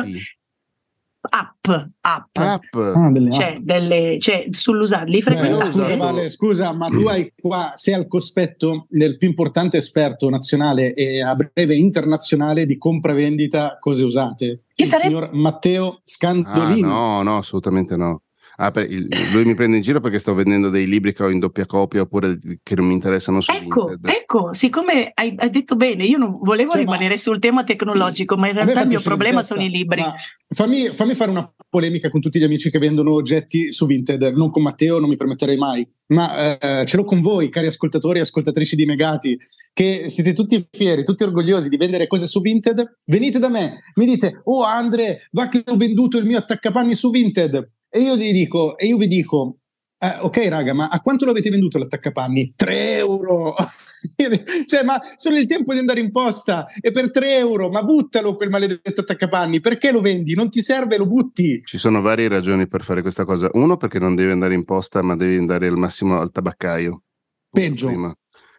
app, 1.30 1.68
app, 2.02 2.38
app. 2.38 2.76
Ah, 2.76 3.12
delle 3.12 3.32
cioè, 3.32 3.54
app. 3.56 3.58
Delle, 3.60 4.18
cioè 4.20 4.48
sull'usato. 4.50 5.06
Li 5.06 5.22
frequentate? 5.22 5.72
scusa, 5.72 5.96
vale, 5.96 6.30
scusa, 6.30 6.74
ma 6.74 6.88
tu 6.90 7.06
hai 7.08 7.32
qua, 7.40 7.74
sei 7.76 7.94
al 7.94 8.08
cospetto 8.08 8.88
del 8.90 9.18
più 9.18 9.30
importante 9.30 9.78
esperto 9.78 10.30
nazionale 10.30 10.94
e 10.94 11.22
a 11.22 11.34
breve 11.36 11.76
internazionale 11.76 12.66
di 12.66 12.78
compravendita 12.78 13.78
cose 13.80 14.04
usate, 14.04 14.64
Chi 14.76 14.84
il 14.84 14.88
sarebbe? 14.88 15.08
signor 15.08 15.30
Matteo 15.34 16.02
Scandolini. 16.04 16.84
Ah, 16.84 16.88
no, 16.88 17.24
no, 17.24 17.38
assolutamente 17.38 17.96
no. 17.96 18.24
Ah, 18.58 18.70
per, 18.70 18.90
il, 18.90 19.08
lui 19.32 19.46
mi 19.46 19.56
prende 19.56 19.78
in 19.78 19.82
giro 19.82 20.00
perché 20.00 20.20
sto 20.20 20.36
vendendo 20.36 20.70
dei 20.70 20.86
libri 20.86 21.12
che 21.14 21.24
ho 21.24 21.30
in 21.30 21.40
doppia 21.40 21.66
copia 21.66 22.02
oppure 22.02 22.38
che 22.62 22.76
non 22.76 22.86
mi 22.86 22.94
interessano 22.94 23.42
su 23.42 23.52
ecco, 23.52 23.86
Vinted. 23.86 24.06
Ecco, 24.06 24.54
siccome 24.54 25.12
hai, 25.16 25.34
hai, 25.38 25.50
detto 25.50 25.76
bene, 25.76 26.06
io 26.06 26.20
non 26.20 26.38
volevo 26.40 26.72
cioè, 26.72 26.82
rimanere 26.82 27.16
ma, 27.16 27.18
sul 27.18 27.40
tema 27.40 27.64
tecnologico, 27.64 28.36
ma 28.36 28.48
in 28.48 28.54
realtà 28.54 28.82
il 28.82 28.88
mio 28.88 29.02
problema 29.02 29.42
sono 29.42 29.64
i 29.64 29.70
libri. 29.70 30.04
Fammi, 30.50 30.90
fammi, 30.90 31.16
fare 31.16 31.32
una 31.32 31.52
polemica 31.68 32.12
con 32.12 32.22
tutti 32.22 32.38
gli 32.38 32.44
amici 32.44 32.70
che 32.70 32.78
vendono 32.78 33.14
oggetti 33.14 33.72
su 33.72 33.88
Vinted, 33.88 34.22
non 34.36 34.52
con 34.52 34.62
Matteo, 34.62 35.00
non 35.00 35.10
mi 35.10 35.18
permetterei 35.18 35.58
mai, 35.58 35.88
ma 36.08 36.60
eh, 36.60 36.86
ce 36.86 36.96
l'ho 36.98 37.06
con 37.06 37.22
voi, 37.22 37.50
cari 37.50 37.66
ascoltatori 37.66 38.20
e 38.20 38.22
ascoltatrici 38.22 38.76
di 38.76 38.86
Negati, 38.86 39.36
che 39.74 40.10
siete 40.10 40.34
tutti 40.34 40.68
fieri, 40.72 41.04
tutti 41.04 41.24
orgogliosi 41.24 41.70
di 41.70 41.78
vendere 41.78 42.06
cose 42.06 42.28
su 42.28 42.40
Vinted. 42.40 42.98
Venite 43.08 43.40
da 43.40 43.50
me, 43.50 43.80
mi 43.96 44.06
dite, 44.06 44.42
oh 44.44 44.62
Andre, 44.62 45.28
va 45.32 45.50
che 45.50 45.64
ho 45.66 45.76
venduto 45.76 46.20
il 46.20 46.26
mio 46.26 46.38
attaccapanni 46.38 46.94
su 46.94 47.10
Vinted 47.10 47.72
e 47.96 48.00
io 48.00 48.16
gli 48.16 48.32
dico, 48.32 48.76
e 48.76 48.88
io 48.88 48.98
vi 48.98 49.06
dico, 49.06 49.58
eh, 50.00 50.18
ok 50.22 50.48
raga, 50.48 50.74
ma 50.74 50.88
a 50.88 51.00
quanto 51.00 51.26
l'avete 51.26 51.52
venduto 51.52 51.78
l'attaccapanni? 51.78 52.54
3 52.56 52.98
euro! 52.98 53.54
cioè, 54.66 54.84
ma 54.84 55.00
solo 55.16 55.38
il 55.38 55.46
tempo 55.46 55.74
di 55.74 55.80
andare 55.80 56.00
in 56.00 56.12
posta 56.12 56.66
e 56.82 56.92
per 56.92 57.12
3 57.12 57.38
euro, 57.38 57.70
ma 57.70 57.84
buttalo 57.84 58.36
quel 58.36 58.50
maledetto 58.50 59.02
attaccapanni, 59.02 59.62
perché 59.62 59.92
lo 59.92 60.02
vendi? 60.02 60.34
Non 60.34 60.50
ti 60.50 60.64
serve, 60.64 60.98
lo 60.98 61.06
butti. 61.06 61.62
Ci 61.64 61.78
sono 61.78 62.02
varie 62.02 62.28
ragioni 62.28 62.68
per 62.68 62.84
fare 62.84 63.04
questa 63.04 63.26
cosa. 63.26 63.48
Uno, 63.54 63.78
perché 63.78 64.00
non 64.00 64.16
devi 64.16 64.32
andare 64.32 64.56
in 64.56 64.66
posta, 64.66 65.04
ma 65.04 65.16
devi 65.16 65.38
andare 65.38 65.68
al 65.68 65.78
massimo 65.78 66.20
al 66.20 66.32
tabaccaio. 66.32 67.04
Peggio. 67.52 67.88
Prima. 67.90 68.18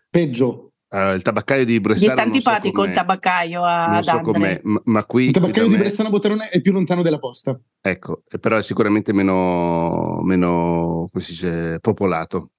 Peggio. 0.08 0.73
Uh, 0.94 1.14
il 1.14 1.22
tabaccaio 1.22 1.64
di 1.64 1.80
Bressano. 1.80 2.06
Gli 2.06 2.12
sta 2.12 2.22
antipatico 2.22 2.82
so 2.82 2.88
il 2.88 2.94
tabaccaio 2.94 3.64
a 3.64 3.86
non 3.86 4.02
so 4.04 4.20
com'è, 4.20 4.60
ma, 4.62 4.80
ma, 4.84 5.04
qui. 5.04 5.26
Il 5.26 5.32
tabaccaio 5.32 5.66
di 5.66 5.76
Bressano 5.76 6.08
Botterone 6.08 6.50
è 6.50 6.60
più 6.60 6.70
lontano 6.70 7.02
della 7.02 7.18
posta. 7.18 7.58
Ecco, 7.80 8.22
però 8.38 8.58
è 8.58 8.62
sicuramente 8.62 9.12
meno, 9.12 10.20
meno 10.22 11.08
come 11.10 11.24
si 11.24 11.32
dice, 11.32 11.80
popolato. 11.80 12.50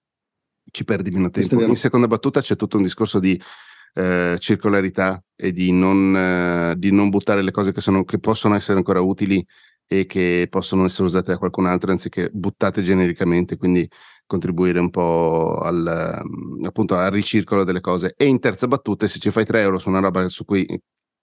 Ci 0.69 0.83
perdi 0.83 1.11
meno 1.11 1.29
tempo. 1.29 1.63
In 1.63 1.77
seconda 1.77 2.07
battuta 2.07 2.41
c'è 2.41 2.57
tutto 2.57 2.75
un 2.75 2.83
discorso 2.83 3.19
di 3.19 3.41
eh, 3.93 4.35
circolarità 4.39 5.23
e 5.33 5.53
di 5.53 5.71
non, 5.71 6.17
eh, 6.17 6.73
di 6.77 6.91
non, 6.91 7.09
buttare 7.09 7.41
le 7.41 7.51
cose 7.51 7.71
che, 7.71 7.79
sono, 7.79 8.03
che 8.03 8.19
possono 8.19 8.55
essere 8.55 8.77
ancora 8.77 8.99
utili 8.99 9.45
e 9.87 10.05
che 10.05 10.47
possono 10.49 10.85
essere 10.85 11.03
usate 11.05 11.31
da 11.31 11.37
qualcun 11.37 11.65
altro 11.67 11.91
anziché 11.91 12.29
buttate 12.33 12.81
genericamente. 12.81 13.57
Quindi 13.57 13.87
contribuire 14.25 14.79
un 14.79 14.89
po' 14.89 15.59
al, 15.61 16.21
mm, 16.23 16.65
appunto, 16.65 16.95
al 16.95 17.11
ricircolo 17.11 17.63
delle 17.63 17.81
cose. 17.81 18.13
E 18.17 18.25
in 18.25 18.39
terza 18.39 18.67
battuta, 18.67 19.07
se 19.07 19.19
ci 19.19 19.31
fai 19.31 19.45
3 19.45 19.61
euro 19.61 19.77
su 19.79 19.89
una 19.89 19.99
roba 19.99 20.27
su 20.29 20.45
cui 20.45 20.65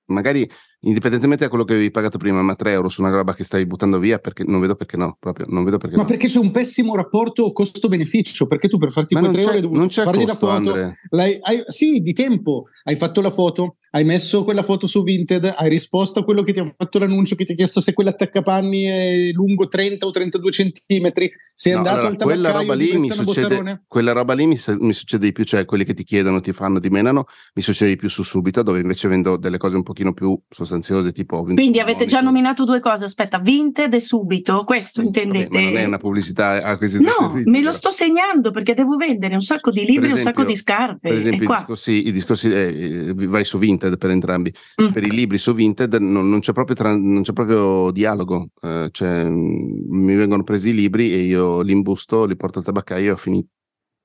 magari 0.06 0.48
indipendentemente 0.82 1.44
da 1.44 1.50
quello 1.50 1.64
che 1.64 1.74
avevi 1.74 1.90
pagato 1.90 2.18
prima, 2.18 2.42
ma 2.42 2.54
3 2.54 2.72
euro 2.72 2.88
su 2.88 3.02
una 3.02 3.10
roba 3.10 3.34
che 3.34 3.44
stai 3.44 3.66
buttando 3.66 3.98
via, 3.98 4.18
perché 4.18 4.44
non 4.44 4.60
vedo 4.60 4.74
perché 4.74 4.96
no, 4.96 5.16
proprio 5.18 5.46
non 5.48 5.64
vedo 5.64 5.78
perché 5.78 5.96
Ma 5.96 6.02
no. 6.02 6.08
perché 6.08 6.26
c'è 6.28 6.38
un 6.38 6.50
pessimo 6.50 6.94
rapporto 6.96 7.52
costo-beneficio, 7.52 8.46
perché 8.46 8.68
tu 8.68 8.78
per 8.78 8.90
farti 8.90 9.14
quei 9.14 9.30
3 9.30 9.40
euro 9.40 9.52
hai 9.54 9.60
dovuto 9.60 9.88
fargli 9.88 10.24
la 10.24 10.34
foto, 10.34 10.74
hai, 11.10 11.40
sì, 11.66 12.00
di 12.00 12.12
tempo, 12.12 12.64
hai 12.84 12.96
fatto 12.96 13.20
la 13.20 13.30
foto, 13.30 13.76
hai 13.94 14.04
messo 14.04 14.42
quella 14.44 14.62
foto 14.62 14.86
su 14.86 15.02
Vinted, 15.02 15.54
hai 15.56 15.68
risposto 15.68 16.20
a 16.20 16.24
quello 16.24 16.42
che 16.42 16.52
ti 16.52 16.60
ha 16.60 16.74
fatto 16.76 16.98
l'annuncio, 16.98 17.34
che 17.34 17.44
ti 17.44 17.52
ha 17.52 17.54
chiesto 17.54 17.80
se 17.80 17.92
quell'attaccapanni 17.92 18.82
è 18.84 19.30
lungo 19.32 19.68
30 19.68 20.06
o 20.06 20.10
32 20.10 20.50
centimetri, 20.50 21.30
sei 21.54 21.72
no, 21.72 21.78
andato 21.78 21.98
allora, 21.98 22.14
al 22.14 22.22
quella 22.22 22.50
roba 22.50 22.74
lì 22.74 22.92
mi 22.94 23.08
succede, 23.08 23.82
quella 23.86 24.12
roba 24.12 24.32
lì 24.32 24.46
mi, 24.46 24.58
mi, 24.78 24.92
succede 24.92 25.26
di 25.26 25.32
più, 25.32 25.44
cioè 25.44 25.64
quelli 25.64 25.84
che 25.84 25.94
ti 25.94 26.04
chiedono, 26.04 26.40
ti 26.40 26.52
fanno, 26.52 26.80
ti 26.80 26.88
menano, 26.88 27.26
mi 27.54 27.62
succede 27.62 27.90
di 27.90 27.96
più 27.96 28.08
su 28.08 28.22
subito, 28.22 28.62
dove 28.62 28.80
invece 28.80 29.08
vendo 29.08 29.36
delle 29.36 29.58
cose 29.58 29.76
un 29.76 29.82
pochino 29.82 30.14
più 30.14 30.38
sostanziose, 30.72 31.12
tipo... 31.12 31.42
Quindi 31.42 31.78
avete 31.80 32.06
già 32.06 32.20
nominato 32.20 32.64
due 32.64 32.80
cose, 32.80 33.04
aspetta, 33.04 33.38
Vinted 33.38 33.92
e 33.92 34.00
subito, 34.00 34.64
questo 34.64 35.02
intendete? 35.02 35.48
Vabbè, 35.48 35.60
ma 35.60 35.68
non 35.68 35.76
è 35.76 35.84
una 35.84 35.98
pubblicità 35.98 36.62
a 36.62 36.76
questi 36.78 37.02
No, 37.02 37.12
servizi, 37.12 37.50
me 37.50 37.62
lo 37.62 37.72
sto 37.72 37.90
segnando 37.90 38.50
perché 38.50 38.74
devo 38.74 38.96
vendere 38.96 39.34
un 39.34 39.42
sacco 39.42 39.70
di 39.70 39.84
libri 39.84 40.08
e 40.08 40.12
un 40.12 40.18
sacco 40.18 40.44
di 40.44 40.56
scarpe. 40.56 41.08
Per 41.08 41.18
esempio, 41.18 41.44
i 41.44 41.56
discorsi, 41.56 42.06
i 42.06 42.12
discorsi 42.12 42.48
eh, 42.48 43.12
vai 43.14 43.44
su 43.44 43.58
Vinted 43.58 43.98
per 43.98 44.10
entrambi. 44.10 44.52
Mm. 44.82 44.88
Per 44.90 45.04
i 45.04 45.10
libri 45.10 45.38
su 45.38 45.52
Vinted 45.52 45.94
non, 45.94 46.28
non, 46.28 46.40
c'è, 46.40 46.52
proprio 46.52 46.74
tra, 46.74 46.96
non 46.96 47.22
c'è 47.22 47.32
proprio 47.32 47.90
dialogo, 47.90 48.48
eh, 48.62 48.88
cioè, 48.90 49.24
mm, 49.24 49.90
mi 49.90 50.14
vengono 50.14 50.42
presi 50.42 50.70
i 50.70 50.74
libri 50.74 51.12
e 51.12 51.18
io 51.18 51.60
li 51.60 51.72
imbusto, 51.72 52.24
li 52.24 52.36
porto 52.36 52.58
al 52.58 52.64
tabaccaio 52.64 53.08
e 53.08 53.12
ho 53.12 53.16
finito, 53.16 53.48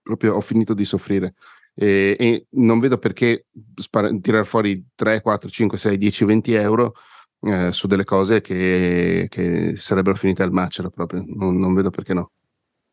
proprio, 0.02 0.36
ho 0.36 0.42
finito 0.42 0.74
di 0.74 0.86
soffrire. 0.86 1.34
E, 1.80 2.16
e, 2.18 2.48
non 2.52 2.80
vedo 2.80 2.98
perché 2.98 3.46
spara- 3.76 4.12
tirare 4.20 4.46
fuori 4.46 4.84
3, 4.96 5.22
4, 5.22 5.48
5, 5.48 5.78
6, 5.78 5.98
10, 5.98 6.26
20 6.26 6.54
euro 6.54 6.94
eh, 7.42 7.72
su 7.72 7.86
delle 7.86 8.04
cose 8.04 8.42
che, 8.42 9.28
che, 9.30 9.76
sarebbero 9.76 10.16
finite 10.16 10.42
al 10.42 10.52
macero 10.52 10.90
proprio, 10.90 11.24
non, 11.28 11.58
non, 11.58 11.74
vedo 11.76 11.92
perché 11.92 12.14
no. 12.14 12.32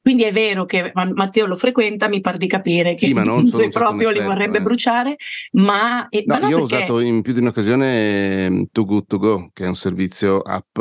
Quindi 0.03 0.25
è 0.25 0.33
vero 0.33 0.67
che 0.67 0.93
Matteo 0.93 1.47
lo 1.47 1.57
frequenta, 1.57 2.09
mi 2.09 2.21
pare 2.21 2.37
di 2.37 2.47
capire 2.47 2.95
che 2.95 3.07
sì, 3.07 3.15
non 3.15 3.45
lui 3.51 3.71
proprio 3.71 4.11
li 4.11 4.21
vorrebbe 4.21 4.59
eh. 4.59 4.63
bruciare, 4.63 5.17
ma... 5.53 6.07
Eh, 6.11 6.25
no, 6.27 6.39
ma 6.39 6.49
io 6.49 6.59
perché... 6.59 6.61
ho 6.61 6.65
usato 6.65 7.01
in 7.01 7.23
più 7.23 7.33
di 7.33 7.41
un'occasione 7.41 8.45
ehm, 8.45 8.67
Too 8.71 8.85
Good 8.85 9.07
To 9.07 9.19
Go, 9.19 9.51
che 9.55 9.65
è 9.65 9.69
un 9.69 9.77
servizio 9.77 10.41
app 10.41 10.79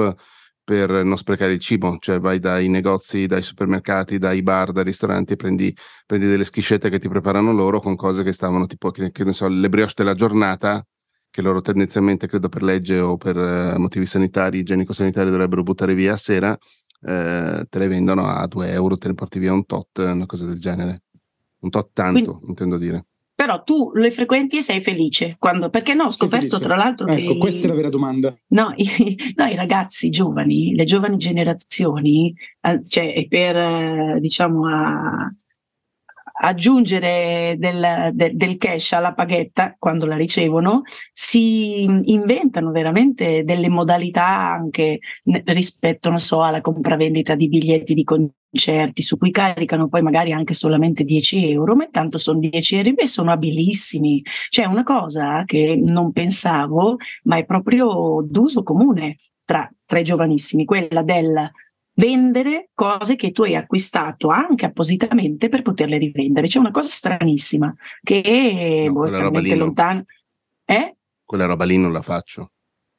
per 0.64 1.04
non 1.04 1.18
sprecare 1.18 1.54
il 1.54 1.60
cibo, 1.60 1.98
cioè 2.00 2.20
vai 2.20 2.40
dai 2.40 2.70
negozi, 2.70 3.26
dai 3.26 3.42
supermercati, 3.42 4.18
dai 4.18 4.42
bar, 4.42 4.72
dai 4.72 4.84
ristoranti 4.84 5.34
e 5.34 5.36
prendi, 5.36 5.76
prendi 6.06 6.26
delle 6.28 6.46
schiscette 6.46 6.90
che 6.90 7.00
ti 7.00 7.10
preparano 7.10 7.52
loro 7.52 7.80
con 7.80 7.96
cose 7.96 8.24
che 8.24 8.32
stavano 8.32 8.66
tipo, 8.66 8.92
che, 8.92 9.12
che 9.12 9.24
ne 9.24 9.34
so, 9.34 9.48
le 9.48 9.70
brioche 9.70 9.94
della 9.98 10.14
giornata, 10.14 10.86
che 11.30 11.42
loro 11.42 11.62
tendenzialmente, 11.62 12.28
credo 12.28 12.48
per 12.48 12.64
legge 12.64 13.00
o 13.00 13.18
per 13.18 13.36
uh, 13.36 13.80
motivi 13.80 14.06
sanitari, 14.06 14.60
igienico-sanitari, 14.60 15.30
dovrebbero 15.30 15.64
buttare 15.64 15.96
via 15.96 16.14
a 16.14 16.18
sera, 16.18 16.58
eh, 17.02 17.66
te 17.70 17.80
le 17.80 17.88
vendono 17.88 18.28
a 18.28 18.48
2 18.48 18.72
euro, 18.72 18.98
te 18.98 19.10
ne 19.10 19.14
porti 19.16 19.40
via 19.40 19.52
un 19.52 19.66
tot, 19.66 19.98
una 19.98 20.26
cosa 20.26 20.46
del 20.46 20.60
genere. 20.60 21.04
Un 21.60 21.70
tot 21.70 21.90
tanto, 21.94 22.34
Quindi, 22.34 22.48
intendo 22.48 22.78
dire. 22.78 23.06
Però 23.44 23.62
tu 23.62 23.92
le 23.94 24.10
frequenti 24.10 24.58
e 24.58 24.62
sei 24.62 24.80
felice. 24.80 25.36
Quando, 25.38 25.70
perché 25.70 25.94
no, 25.94 26.06
ho 26.06 26.10
scoperto 26.12 26.60
tra 26.60 26.78
l'altro 26.78 27.08
ecco, 27.08 27.34
che... 27.34 27.38
questa 27.38 27.66
è 27.66 27.70
la 27.70 27.76
vera 27.76 27.90
domanda. 27.90 28.34
No 28.50 28.72
i, 28.78 28.88
no, 29.36 29.46
i 29.46 29.56
ragazzi 29.56 30.10
giovani, 30.10 30.74
le 30.74 30.86
giovani 30.86 31.18
generazioni, 31.18 32.34
cioè 32.84 33.26
per, 33.28 34.18
diciamo, 34.20 34.66
a, 34.70 35.30
aggiungere 36.36 37.56
del, 37.58 38.10
del, 38.14 38.36
del, 38.36 38.58
cash 38.58 38.94
alla 38.94 39.14
paghetta 39.14 39.76
quando 39.78 40.06
la 40.06 40.16
ricevono, 40.16 40.82
si 41.12 41.84
inventano 41.84 42.72
veramente 42.72 43.44
delle 43.44 43.70
modalità 43.70 44.26
anche 44.26 45.00
rispetto, 45.46 46.10
non 46.10 46.20
so, 46.20 46.42
alla 46.42 46.62
compravendita 46.62 47.36
di 47.36 47.48
biglietti 47.48 47.94
di 47.94 48.04
concerti 48.04 49.02
su 49.02 49.18
cui 49.18 49.32
caricano 49.32 49.88
poi 49.88 50.02
magari 50.02 50.32
anche 50.32 50.54
solamente 50.54 51.04
10 51.04 51.52
euro, 51.52 51.76
ma 51.76 51.86
intanto 51.86 52.18
sono 52.18 52.40
10 52.40 52.78
euro 52.78 52.96
e 52.98 53.08
sono 53.08 53.32
abilissimi. 53.32 54.22
Cioè 54.50 54.66
una 54.66 54.84
cosa 54.84 55.44
che 55.46 55.76
non 55.76 56.12
pensavo, 56.12 56.98
ma 57.24 57.38
è 57.38 57.46
proprio 57.46 58.26
d'uso 58.28 58.64
comune 58.64 59.18
tra, 59.46 59.70
tra 59.86 60.00
i 60.00 60.04
giovanissimi, 60.04 60.66
quella 60.66 61.04
del 61.04 61.52
vendere 61.96 62.70
cose 62.74 63.16
che 63.16 63.32
tu 63.32 63.44
hai 63.44 63.56
acquistato 63.56 64.30
anche 64.30 64.66
appositamente 64.66 65.50
per 65.50 65.62
poterle 65.62 65.98
rivendere. 65.98 66.48
C'è 66.48 66.60
una 66.60 66.72
cosa 66.72 66.90
stranissima 66.90 67.74
che 68.02 68.86
no, 68.88 68.94
boh, 68.94 69.06
è 69.06 69.18
talmente 69.18 69.56
lontana. 69.56 70.04
Eh? 70.66 70.96
Quella 71.24 71.46
roba 71.46 71.66
lì 71.66 71.78
non 71.78 71.92
la 71.92 72.02
faccio. 72.02 72.52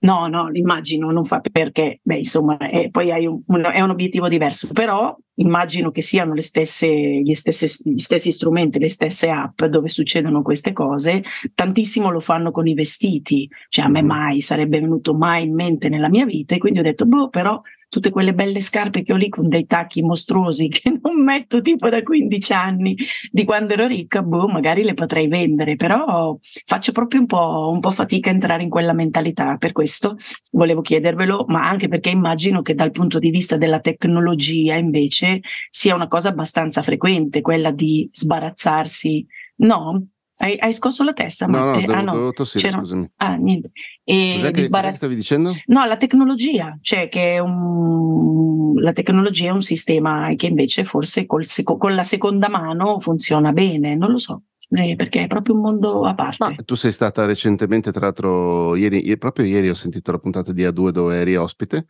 No, 0.05 0.27
no, 0.27 0.51
immagino, 0.53 1.11
non 1.11 1.25
fa 1.25 1.41
perché, 1.41 2.01
beh, 2.03 2.19
insomma, 2.19 2.59
è, 2.59 2.91
poi 2.91 3.11
hai 3.11 3.27
un, 3.27 3.41
un, 3.47 3.63
è 3.73 3.81
un 3.81 3.89
obiettivo 3.89 4.29
diverso, 4.29 4.69
però 4.71 5.17
immagino 5.37 5.91
che 5.91 6.03
siano 6.03 6.35
le 6.35 6.43
stesse, 6.43 6.87
gli, 6.87 7.33
stesse, 7.33 7.67
gli 7.83 7.97
stessi 7.97 8.31
strumenti, 8.31 8.79
le 8.79 8.91
stesse 8.91 9.31
app 9.31 9.65
dove 9.65 9.89
succedono 9.89 10.43
queste 10.43 10.75
cose, 10.75 11.23
tantissimo 11.55 12.11
lo 12.11 12.21
fanno 12.21 12.51
con 12.51 12.67
i 12.67 12.75
vestiti, 12.75 13.49
cioè 13.71 13.87
a 13.87 13.89
me 13.89 14.03
mm-hmm. 14.03 14.07
mai 14.07 14.41
sarebbe 14.43 14.79
venuto 14.79 15.15
mai 15.15 15.45
in 15.45 15.55
mente 15.55 15.89
nella 15.89 16.11
mia 16.11 16.27
vita 16.27 16.55
e 16.55 16.59
quindi 16.59 16.81
ho 16.81 16.83
detto, 16.83 17.07
boh, 17.07 17.31
però 17.31 17.59
tutte 17.95 18.11
quelle 18.11 18.35
belle 18.35 18.61
scarpe 18.61 19.05
che 19.05 19.13
ho 19.13 19.17
lì 19.17 19.29
con 19.29 19.49
dei 19.49 19.67
tacchi 19.67 20.03
mostruosi 20.03 20.67
che 20.69 20.99
non 21.01 21.23
metto 21.23 21.61
tipo 21.61 21.89
da 21.89 22.03
15 22.03 22.53
anni 22.53 22.97
di 23.31 23.45
quando 23.45 23.75
ero 23.75 23.87
ricca, 23.87 24.21
boh, 24.23 24.49
magari 24.49 24.83
le 24.83 24.95
potrei 24.95 25.29
vendere, 25.29 25.77
però 25.77 26.37
faccio 26.65 26.91
proprio 26.91 27.21
un 27.21 27.27
po', 27.27 27.71
un 27.73 27.79
po' 27.79 27.93
fatica 27.93 28.31
a 28.31 28.33
entrare 28.33 28.65
in 28.65 28.69
quella 28.69 28.93
mentalità. 28.93 29.57
Per 29.57 29.71
questo 29.71 30.17
volevo 30.51 30.81
chiedervelo, 30.81 31.45
ma 31.49 31.69
anche 31.69 31.87
perché 31.87 32.11
immagino 32.11 32.63
che 32.63 32.75
dal 32.75 32.91
punto 32.91 33.21
di 33.21 33.31
vista 33.31 33.57
della 33.57 33.79
tecnologia 33.79 34.75
invece 34.75 35.41
sia 35.71 35.95
una 35.95 36.09
cosa 36.09 36.31
abbastanza 36.31 36.83
frequente, 36.83 37.43
quella 37.43 37.71
di 37.71 38.09
sbarazzarsi. 38.11 39.25
No, 39.57 40.09
hai, 40.38 40.57
hai, 40.59 40.73
scosso 40.73 41.05
la 41.05 41.12
testa, 41.12 41.47
Matte? 41.47 41.81
No, 41.81 41.87
no, 41.87 41.87
devo, 41.87 41.93
ah, 41.93 42.00
no. 42.03 42.12
devo 42.12 42.33
tossire, 42.33 42.71
scusami. 42.71 43.11
Ah, 43.17 43.35
niente. 43.35 43.71
E 44.03 44.33
Cos'è 44.35 44.50
che, 44.50 44.62
sbarat- 44.62 44.91
che 44.91 44.97
stavi 44.97 45.14
dicendo? 45.14 45.53
No, 45.67 45.85
la 45.85 45.97
tecnologia, 45.97 46.76
cioè 46.81 47.09
che 47.09 47.38
un... 47.38 48.75
la 48.81 48.93
tecnologia 48.93 49.49
è 49.49 49.53
un 49.53 49.62
sistema 49.62 50.33
che 50.37 50.47
invece 50.47 50.85
forse 50.85 51.26
seco- 51.43 51.76
con 51.76 51.95
la 51.95 52.03
seconda 52.03 52.49
mano 52.49 52.99
funziona 52.99 53.53
bene, 53.53 53.95
non 53.95 54.11
lo 54.11 54.19
so 54.19 54.43
eh, 54.71 54.97
perché 54.97 55.25
è 55.25 55.26
proprio 55.26 55.55
un 55.55 55.61
mondo 55.61 56.05
a 56.05 56.14
parte. 56.14 56.37
Ma 56.38 56.55
tu 56.64 56.75
sei 56.75 56.93
stata 56.93 57.25
recentemente, 57.25 57.93
tra 57.93 58.07
l'altro, 58.07 58.75
ieri, 58.76 59.17
proprio 59.19 59.47
ieri 59.47 59.69
ho 59.69 59.75
sentito 59.75 60.11
la 60.11 60.19
puntata 60.19 60.53
di 60.53 60.62
A2 60.62 60.88
dove 60.88 61.17
eri 61.17 61.37
ospite. 61.37 61.87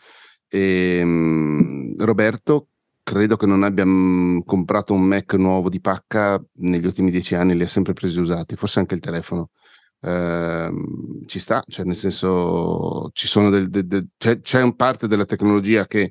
E, 0.48 1.00
um, 1.02 1.94
Roberto 1.96 2.68
credo 3.04 3.36
che 3.36 3.46
non 3.46 3.62
abbia 3.62 3.84
mm, 3.86 4.40
comprato 4.44 4.94
un 4.94 5.02
Mac 5.02 5.34
nuovo 5.34 5.68
di 5.68 5.80
pacca 5.80 6.42
negli 6.54 6.84
ultimi 6.84 7.10
dieci 7.10 7.36
anni, 7.36 7.54
li 7.54 7.62
ha 7.62 7.68
sempre 7.68 7.92
presi 7.92 8.18
usati, 8.18 8.56
forse 8.56 8.80
anche 8.80 8.94
il 8.94 9.00
telefono. 9.00 9.50
Eh, 10.00 10.70
ci 11.26 11.38
sta, 11.38 11.62
cioè 11.68 11.84
nel 11.84 11.96
senso 11.96 13.10
ci 13.12 13.26
sono 13.26 13.50
del, 13.50 13.70
del, 13.70 13.86
del, 13.86 14.08
c'è, 14.18 14.40
c'è 14.40 14.60
un 14.62 14.74
parte 14.76 15.06
della 15.06 15.24
tecnologia 15.24 15.86
che 15.86 16.10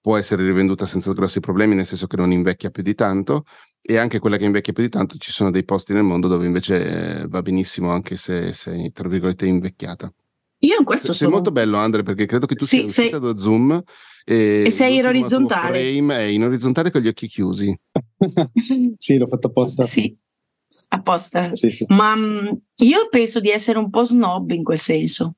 può 0.00 0.16
essere 0.16 0.44
rivenduta 0.44 0.84
senza 0.86 1.12
grossi 1.12 1.40
problemi, 1.40 1.74
nel 1.76 1.86
senso 1.86 2.06
che 2.06 2.16
non 2.16 2.32
invecchia 2.32 2.70
più 2.70 2.82
di 2.82 2.94
tanto, 2.94 3.44
e 3.80 3.96
anche 3.96 4.18
quella 4.18 4.36
che 4.36 4.44
invecchia 4.44 4.72
più 4.72 4.82
di 4.82 4.88
tanto 4.88 5.16
ci 5.18 5.32
sono 5.32 5.50
dei 5.50 5.64
posti 5.64 5.92
nel 5.92 6.04
mondo 6.04 6.28
dove 6.28 6.46
invece 6.46 7.20
eh, 7.22 7.28
va 7.28 7.42
benissimo 7.42 7.90
anche 7.90 8.16
se 8.16 8.52
sei 8.52 8.92
tra 8.92 9.08
virgolette 9.08 9.46
invecchiata. 9.46 10.12
Io 10.64 10.76
in 10.78 10.84
questo 10.84 11.08
sei 11.08 11.26
sono... 11.26 11.30
molto 11.30 11.50
bello 11.50 11.76
Andre 11.76 12.02
perché 12.02 12.26
credo 12.26 12.46
che 12.46 12.54
tu 12.54 12.64
sì, 12.64 12.78
sia 12.78 12.84
uscita 12.84 13.20
sei... 13.20 13.20
da 13.20 13.38
Zoom 13.38 13.82
e, 14.24 14.64
e 14.66 14.70
sei 14.70 14.96
in 14.96 15.06
orizzontale. 15.06 15.80
Frame 15.80 16.16
è 16.16 16.22
in 16.22 16.44
orizzontale 16.44 16.90
con 16.90 17.00
gli 17.00 17.08
occhi 17.08 17.26
chiusi. 17.26 17.76
sì, 18.96 19.18
l'ho 19.18 19.26
fatto 19.26 19.48
apposta. 19.48 19.82
Sì, 19.82 20.16
apposta. 20.90 21.54
Sì, 21.54 21.70
sì. 21.70 21.84
Ma 21.88 22.14
mh, 22.14 22.20
mm, 22.22 22.48
io 22.84 23.08
penso 23.10 23.40
di 23.40 23.50
essere 23.50 23.78
un 23.78 23.90
po' 23.90 24.04
snob 24.04 24.50
in 24.50 24.62
quel 24.62 24.78
senso. 24.78 25.36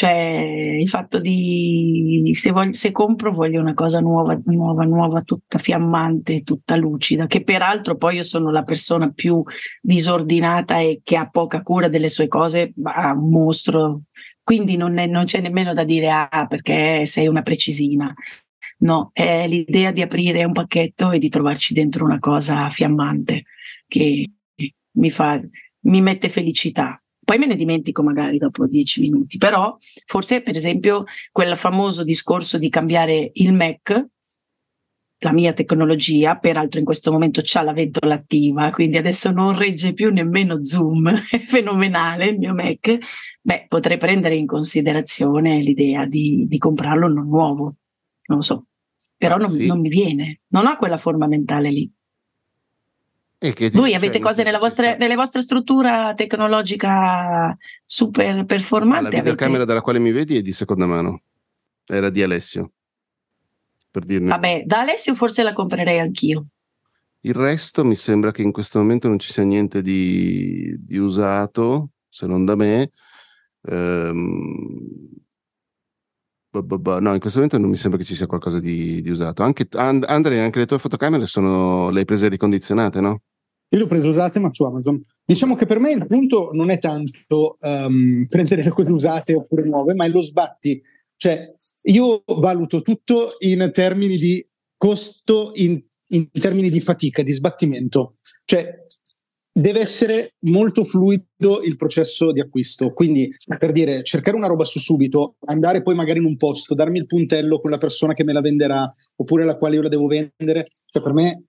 Cioè, 0.00 0.78
il 0.80 0.88
fatto 0.88 1.18
di 1.18 2.30
se, 2.32 2.52
voglio, 2.52 2.72
se 2.72 2.90
compro 2.90 3.32
voglio 3.32 3.60
una 3.60 3.74
cosa 3.74 4.00
nuova, 4.00 4.40
nuova, 4.46 4.84
nuova, 4.84 5.20
tutta 5.20 5.58
fiammante, 5.58 6.42
tutta 6.42 6.74
lucida, 6.74 7.26
che 7.26 7.44
peraltro 7.44 7.98
poi 7.98 8.14
io 8.16 8.22
sono 8.22 8.50
la 8.50 8.62
persona 8.62 9.10
più 9.10 9.42
disordinata 9.82 10.78
e 10.78 11.02
che 11.04 11.16
ha 11.18 11.28
poca 11.28 11.60
cura 11.60 11.88
delle 11.88 12.08
sue 12.08 12.28
cose, 12.28 12.72
ma 12.76 13.12
un 13.12 13.28
mostro 13.28 14.04
quindi 14.42 14.78
non, 14.78 14.96
è, 14.96 15.06
non 15.06 15.26
c'è 15.26 15.42
nemmeno 15.42 15.74
da 15.74 15.84
dire 15.84 16.08
ah 16.08 16.46
perché 16.48 17.04
sei 17.04 17.28
una 17.28 17.42
precisina. 17.42 18.10
No, 18.78 19.10
è 19.12 19.46
l'idea 19.46 19.90
di 19.90 20.00
aprire 20.00 20.44
un 20.44 20.52
pacchetto 20.52 21.10
e 21.10 21.18
di 21.18 21.28
trovarci 21.28 21.74
dentro 21.74 22.06
una 22.06 22.18
cosa 22.18 22.70
fiammante 22.70 23.44
che 23.86 24.30
mi 24.92 25.10
fa, 25.10 25.38
mi 25.80 26.00
mette 26.00 26.30
felicità. 26.30 26.99
Poi 27.30 27.38
me 27.38 27.46
ne 27.46 27.54
dimentico 27.54 28.02
magari 28.02 28.38
dopo 28.38 28.66
dieci 28.66 29.00
minuti, 29.00 29.38
però 29.38 29.76
forse 30.04 30.42
per 30.42 30.56
esempio 30.56 31.04
quel 31.30 31.56
famoso 31.56 32.02
discorso 32.02 32.58
di 32.58 32.68
cambiare 32.68 33.30
il 33.34 33.52
Mac 33.52 34.06
la 35.18 35.32
mia 35.32 35.52
tecnologia, 35.52 36.38
peraltro 36.38 36.80
in 36.80 36.84
questo 36.84 37.12
momento 37.12 37.40
c'ha 37.44 37.62
la 37.62 37.72
ventola 37.72 38.14
attiva, 38.14 38.70
quindi 38.70 38.96
adesso 38.96 39.30
non 39.30 39.56
regge 39.56 39.92
più 39.92 40.10
nemmeno 40.10 40.64
Zoom, 40.64 41.06
è 41.30 41.38
fenomenale 41.38 42.26
il 42.26 42.38
mio 42.38 42.52
Mac, 42.52 42.98
beh, 43.40 43.66
potrei 43.68 43.96
prendere 43.96 44.34
in 44.34 44.46
considerazione 44.46 45.60
l'idea 45.60 46.06
di, 46.06 46.46
di 46.48 46.58
comprarlo 46.58 47.06
non 47.06 47.28
nuovo, 47.28 47.76
non 48.26 48.38
lo 48.38 48.42
so, 48.42 48.66
però 49.16 49.36
non, 49.36 49.50
sì. 49.50 49.66
non, 49.66 49.78
mi 49.78 49.88
viene, 49.88 50.40
non 50.48 50.66
ho 50.66 50.74
quella 50.76 50.96
forma 50.96 51.28
mentale 51.28 51.70
lì. 51.70 51.88
Voi 53.72 53.94
avete 53.94 54.18
cose 54.18 54.42
nella 54.42 54.58
vostra, 54.58 54.96
nella 54.96 55.14
vostra, 55.14 55.40
struttura 55.40 56.12
tecnologica 56.14 57.56
super 57.86 58.44
performante? 58.44 59.08
Ah, 59.08 59.10
la 59.10 59.16
videocamera 59.16 59.56
avete... 59.56 59.68
dalla 59.68 59.80
quale 59.80 59.98
mi 59.98 60.12
vedi 60.12 60.36
è 60.36 60.42
di 60.42 60.52
seconda 60.52 60.86
mano, 60.86 61.22
era 61.86 62.10
di 62.10 62.22
Alessio 62.22 62.72
per 63.90 64.04
dirne. 64.04 64.28
Vabbè, 64.28 64.62
da 64.64 64.80
Alessio 64.80 65.14
forse 65.14 65.42
la 65.42 65.52
comprerei 65.52 65.98
anch'io. 65.98 66.46
Il 67.20 67.34
resto 67.34 67.84
mi 67.84 67.94
sembra 67.94 68.30
che 68.30 68.42
in 68.42 68.52
questo 68.52 68.78
momento 68.78 69.08
non 69.08 69.18
ci 69.18 69.32
sia 69.32 69.42
niente 69.42 69.82
di, 69.82 70.74
di 70.78 70.96
usato, 70.96 71.90
se 72.08 72.26
non 72.26 72.44
da 72.44 72.54
me. 72.56 72.90
Ehm, 73.62 75.08
no, 76.52 77.14
in 77.14 77.20
questo 77.20 77.40
momento 77.40 77.58
non 77.58 77.68
mi 77.68 77.76
sembra 77.76 77.98
che 77.98 78.06
ci 78.06 78.14
sia 78.14 78.26
qualcosa 78.26 78.58
di, 78.58 79.02
di 79.02 79.10
usato. 79.10 79.42
Anche, 79.42 79.66
And- 79.72 80.04
Andre, 80.06 80.40
anche 80.40 80.60
le 80.60 80.66
tue 80.66 80.78
fotocamere 80.78 81.26
sono, 81.26 81.90
le 81.90 82.00
hai 82.00 82.04
prese 82.06 82.28
ricondizionate, 82.28 83.00
no? 83.00 83.22
Io 83.72 83.78
le 83.78 83.84
ho 83.84 83.88
prese 83.88 84.08
usate, 84.08 84.40
ma 84.40 84.50
su 84.52 84.64
Amazon. 84.64 85.02
Diciamo 85.24 85.54
che 85.54 85.66
per 85.66 85.78
me 85.78 85.92
il 85.92 86.06
punto 86.06 86.50
non 86.52 86.70
è 86.70 86.78
tanto 86.78 87.56
um, 87.60 88.26
prendere 88.28 88.62
le 88.62 88.70
cose 88.70 88.90
usate 88.90 89.34
oppure 89.34 89.64
nuove, 89.64 89.94
ma 89.94 90.04
è 90.04 90.08
lo 90.08 90.22
sbatti 90.22 90.82
cioè, 91.20 91.38
io 91.82 92.22
valuto 92.38 92.80
tutto 92.80 93.32
in 93.40 93.68
termini 93.74 94.16
di 94.16 94.42
costo, 94.74 95.50
in, 95.52 95.78
in 96.12 96.30
termini 96.30 96.70
di 96.70 96.80
fatica, 96.80 97.22
di 97.22 97.32
sbattimento. 97.32 98.16
Cioè, 98.42 98.84
deve 99.52 99.80
essere 99.80 100.36
molto 100.46 100.82
fluido 100.86 101.60
il 101.62 101.76
processo 101.76 102.32
di 102.32 102.40
acquisto. 102.40 102.94
Quindi, 102.94 103.30
per 103.58 103.72
dire, 103.72 104.02
cercare 104.02 104.34
una 104.34 104.46
roba 104.46 104.64
su 104.64 104.78
subito, 104.78 105.36
andare 105.44 105.82
poi 105.82 105.94
magari 105.94 106.20
in 106.20 106.24
un 106.24 106.38
posto, 106.38 106.74
darmi 106.74 106.96
il 106.96 107.04
puntello 107.04 107.60
con 107.60 107.70
la 107.70 107.76
persona 107.76 108.14
che 108.14 108.24
me 108.24 108.32
la 108.32 108.40
venderà, 108.40 108.90
oppure 109.16 109.44
la 109.44 109.58
quale 109.58 109.74
io 109.74 109.82
la 109.82 109.88
devo 109.90 110.06
vendere, 110.06 110.68
cioè 110.86 111.02
per 111.02 111.12
me 111.12 111.48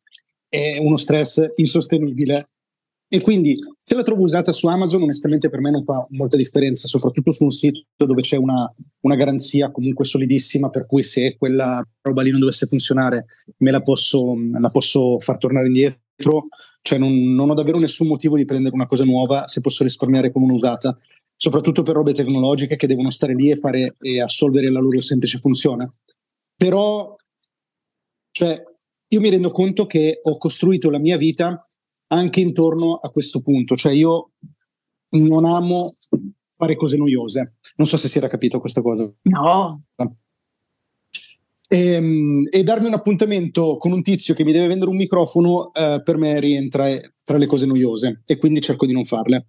è 0.52 0.78
uno 0.80 0.98
stress 0.98 1.54
insostenibile. 1.56 2.50
E 3.08 3.22
quindi 3.22 3.58
se 3.82 3.96
la 3.96 4.04
trovo 4.04 4.24
usata 4.24 4.52
su 4.52 4.68
Amazon, 4.68 5.04
onestamente 5.04 5.50
per 5.50 5.60
me 5.60 5.72
non 5.72 5.84
fa 5.84 6.06
molta 6.12 6.38
differenza, 6.38 6.88
soprattutto 6.88 7.32
su 7.32 7.46
un 7.46 7.52
sito 7.52 7.84
dove 7.98 8.22
c'è 8.22 8.38
una, 8.38 8.74
una 9.02 9.16
garanzia 9.16 9.72
comunque 9.72 10.06
solidissima, 10.06 10.70
per 10.70 10.86
cui 10.86 11.04
se 11.04 11.36
quella 11.38 11.86
roba 12.02 12.22
lì 12.22 12.32
non 12.32 12.40
dovesse 12.40 12.68
funzionare, 12.68 13.26
me 13.58 13.72
la 13.72 13.82
posso, 13.82 14.36
la 14.36 14.70
posso 14.70 15.20
far 15.20 15.38
tornare 15.38 15.68
indietro. 15.68 16.44
Cioè 16.82 16.98
non, 16.98 17.14
non, 17.34 17.50
ho 17.50 17.54
davvero 17.54 17.80
nessun 17.80 18.08
motivo 18.08 18.36
di 18.36 18.46
prendere 18.46 18.76
una 18.76 18.88
cosa 18.88 19.04
nuova 19.04 19.48
se 19.48 19.62
posso 19.62 19.84
risparmiare 19.84 20.32
con 20.32 20.44
un'usata, 20.44 20.98
soprattutto 21.36 21.84
per 21.84 21.96
robe 21.96 22.14
tecnologiche 22.14 22.76
che 22.76 22.88
devono 22.88 23.10
stare 23.10 23.34
lì 23.34 23.52
e, 23.52 23.58
fare, 23.58 23.96
e 24.00 24.22
assolvere 24.22 24.72
la 24.72 24.80
loro 24.80 25.00
semplice 25.00 25.38
funzione. 25.38 25.90
Però, 26.56 27.16
cioè, 28.32 28.64
io 29.14 29.20
mi 29.20 29.30
rendo 29.30 29.52
conto 29.52 29.86
che 29.86 30.20
ho 30.22 30.38
costruito 30.38 30.90
la 30.90 31.00
mia 31.00 31.18
vita 31.18 31.68
anche 32.08 32.40
intorno 32.40 32.96
a 32.96 33.10
questo 33.10 33.42
punto. 33.42 33.76
Cioè 33.76 33.92
io 33.92 34.32
non 35.12 35.46
amo 35.46 35.94
fare 36.56 36.76
cose 36.76 36.98
noiose. 36.98 37.56
Non 37.76 37.88
so 37.88 37.98
se 37.98 38.08
si 38.08 38.18
era 38.18 38.28
capito 38.28 38.60
questa 38.60 38.82
cosa. 38.82 39.12
No. 39.24 39.84
E, 41.68 41.94
ehm, 41.94 42.48
e, 42.50 42.64
darmi 42.64 42.88
un 42.88 42.94
appuntamento 42.94 43.78
con 43.78 43.92
un 43.92 44.02
tizio 44.02 44.34
che 44.34 44.44
mi 44.44 44.52
deve 44.54 44.68
vendere 44.68 44.92
un 44.92 44.98
microfono 44.98 45.72
eh, 45.74 46.02
per 46.04 46.18
me 46.18 46.40
rientra 46.40 46.86
tra 47.24 47.38
le 47.38 47.46
cose 47.46 47.66
noiose 47.66 48.22
e 48.26 48.38
quindi 48.38 48.62
cerco 48.62 48.86
di 48.86 48.94
non 48.94 49.06
farle. 49.06 49.48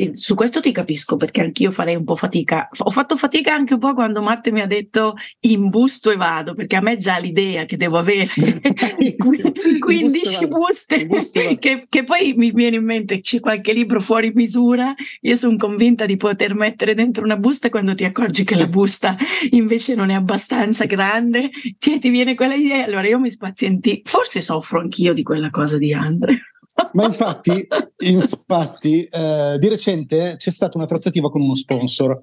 Sì, 0.00 0.12
su 0.14 0.34
questo 0.34 0.60
ti 0.60 0.72
capisco 0.72 1.18
perché 1.18 1.42
anch'io 1.42 1.70
farei 1.70 1.94
un 1.94 2.04
po' 2.04 2.14
fatica. 2.14 2.70
Ho 2.84 2.90
fatto 2.90 3.16
fatica 3.16 3.52
anche 3.52 3.74
un 3.74 3.80
po' 3.80 3.92
quando 3.92 4.22
Matte 4.22 4.50
mi 4.50 4.62
ha 4.62 4.66
detto 4.66 5.14
imbusto 5.40 6.10
e 6.10 6.16
vado, 6.16 6.54
perché 6.54 6.76
a 6.76 6.80
me 6.80 6.96
già 6.96 7.18
l'idea 7.18 7.66
che 7.66 7.76
devo 7.76 7.98
avere 7.98 8.30
15 9.78 10.46
buste, 10.48 11.06
che, 11.60 11.84
che, 11.86 12.04
poi 12.04 12.32
mi 12.34 12.50
viene 12.50 12.76
in 12.76 12.84
mente 12.84 13.20
c'è 13.20 13.40
qualche 13.40 13.74
libro 13.74 14.00
fuori 14.00 14.32
misura. 14.34 14.94
Io 15.20 15.34
sono 15.34 15.58
convinta 15.58 16.06
di 16.06 16.16
poter 16.16 16.54
mettere 16.54 16.94
dentro 16.94 17.22
una 17.22 17.36
busta 17.36 17.68
quando 17.68 17.94
ti 17.94 18.04
accorgi 18.04 18.44
che 18.44 18.54
la 18.54 18.68
busta 18.68 19.18
invece 19.50 19.94
non 19.94 20.08
è 20.08 20.14
abbastanza 20.14 20.86
grande, 20.86 21.50
ti, 21.78 21.98
ti 21.98 22.08
viene 22.08 22.34
quella 22.34 22.54
idea. 22.54 22.86
Allora 22.86 23.06
io 23.06 23.18
mi 23.18 23.30
spazienti, 23.30 24.00
forse 24.02 24.40
soffro 24.40 24.80
anch'io 24.80 25.12
di 25.12 25.22
quella 25.22 25.50
cosa 25.50 25.76
di 25.76 25.92
Andre. 25.92 26.49
Ma 26.92 27.04
infatti, 27.06 27.66
infatti 27.98 29.04
eh, 29.04 29.56
di 29.58 29.68
recente 29.68 30.34
c'è 30.36 30.50
stata 30.50 30.76
una 30.76 30.86
trattativa 30.86 31.30
con 31.30 31.40
uno 31.42 31.54
sponsor 31.54 32.22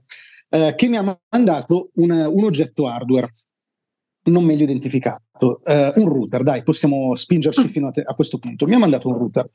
eh, 0.50 0.74
che 0.76 0.88
mi 0.88 0.98
ha 0.98 1.20
mandato 1.30 1.92
un, 1.96 2.12
un 2.12 2.44
oggetto 2.44 2.88
hardware 2.88 3.32
non 4.28 4.44
meglio 4.44 4.64
identificato, 4.64 5.62
eh, 5.64 5.94
un 5.96 6.10
router, 6.10 6.44
dai, 6.44 6.64
possiamo 6.64 7.16
spingerci 7.16 7.68
fino 7.68 7.88
a, 7.88 7.92
te, 7.92 8.02
a, 8.02 8.14
questo 8.14 8.40
punto. 8.40 8.66
Mi 8.66 8.74
ha 8.74 8.78
mandato 8.78 9.08
un 9.08 9.18
router. 9.18 9.50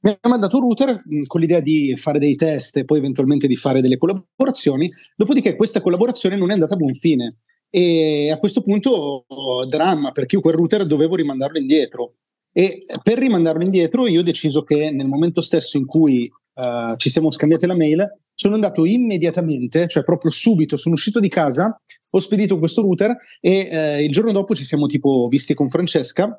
Mi 0.00 0.16
ha 0.20 0.28
mandato 0.28 0.56
un 0.56 0.62
router 0.62 1.02
mh, 1.04 1.22
con 1.26 1.40
l'idea 1.40 1.60
di 1.60 1.96
fare 1.96 2.18
dei 2.18 2.34
test 2.34 2.76
e 2.76 2.84
poi 2.84 2.98
eventualmente 2.98 3.46
di 3.46 3.56
fare 3.56 3.80
delle 3.80 3.98
collaborazioni, 3.98 4.88
dopodiché 5.16 5.56
questa 5.56 5.80
collaborazione 5.80 6.36
non 6.36 6.50
è 6.50 6.54
andata 6.54 6.74
a 6.74 6.76
buon 6.76 6.94
fine. 6.94 7.38
E 7.68 8.30
a 8.30 8.38
questo 8.38 8.60
punto 8.60 9.24
oh, 9.26 9.64
dramma 9.64 10.12
perché 10.12 10.36
io 10.36 10.42
quel 10.42 10.54
router 10.54 10.84
dovevo 10.86 11.16
rimandarlo 11.16 11.58
indietro 11.58 12.16
e 12.52 12.80
per 13.02 13.18
rimandarlo 13.18 13.62
indietro, 13.62 14.06
io 14.06 14.20
ho 14.20 14.24
deciso 14.24 14.62
che 14.62 14.90
nel 14.90 15.08
momento 15.08 15.40
stesso 15.40 15.78
in 15.78 15.86
cui 15.86 16.30
uh, 16.54 16.96
ci 16.96 17.10
siamo 17.10 17.30
scambiati 17.30 17.66
la 17.66 17.76
mail, 17.76 18.06
sono 18.34 18.54
andato 18.54 18.84
immediatamente, 18.84 19.88
cioè 19.88 20.04
proprio 20.04 20.30
subito, 20.30 20.76
sono 20.76 20.94
uscito 20.94 21.20
di 21.20 21.28
casa, 21.28 21.80
ho 22.10 22.18
spedito 22.18 22.58
questo 22.58 22.82
router 22.82 23.14
e 23.40 23.98
uh, 23.98 24.02
il 24.02 24.10
giorno 24.10 24.32
dopo 24.32 24.54
ci 24.54 24.64
siamo 24.64 24.86
tipo 24.86 25.28
visti 25.28 25.54
con 25.54 25.70
Francesca 25.70 26.38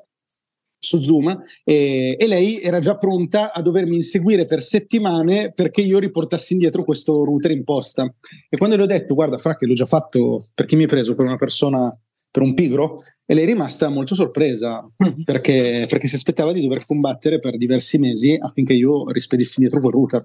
su 0.84 1.00
Zoom 1.00 1.42
e, 1.64 2.14
e, 2.18 2.26
lei 2.26 2.60
era 2.60 2.78
già 2.78 2.98
pronta 2.98 3.52
a 3.52 3.62
dovermi 3.62 3.96
inseguire 3.96 4.44
per 4.44 4.62
settimane 4.62 5.50
perché 5.52 5.80
io 5.80 5.98
riportassi 5.98 6.52
indietro 6.52 6.84
questo 6.84 7.24
router 7.24 7.52
in 7.52 7.64
posta. 7.64 8.04
E 8.48 8.56
quando 8.58 8.76
le 8.76 8.82
ho 8.82 8.86
detto, 8.86 9.14
guarda, 9.14 9.38
fra 9.38 9.56
che 9.56 9.66
l'ho 9.66 9.74
già 9.74 9.86
fatto 9.86 10.48
perché 10.54 10.76
mi 10.76 10.82
hai 10.82 10.88
preso 10.88 11.14
per 11.14 11.24
una 11.24 11.36
persona 11.36 11.90
per 12.34 12.42
un 12.42 12.54
pigro 12.54 12.96
e 13.24 13.32
lei 13.32 13.44
è 13.44 13.46
rimasta 13.46 13.88
molto 13.88 14.16
sorpresa 14.16 14.82
mm. 14.82 15.22
perché, 15.22 15.86
perché, 15.88 16.08
si 16.08 16.16
aspettava 16.16 16.50
di 16.50 16.60
dover 16.60 16.84
combattere 16.84 17.38
per 17.38 17.56
diversi 17.56 17.96
mesi 17.96 18.36
affinché 18.36 18.72
io 18.72 19.08
rispedissi 19.12 19.60
indietro 19.60 19.78
quel 19.78 19.92
router. 19.92 20.24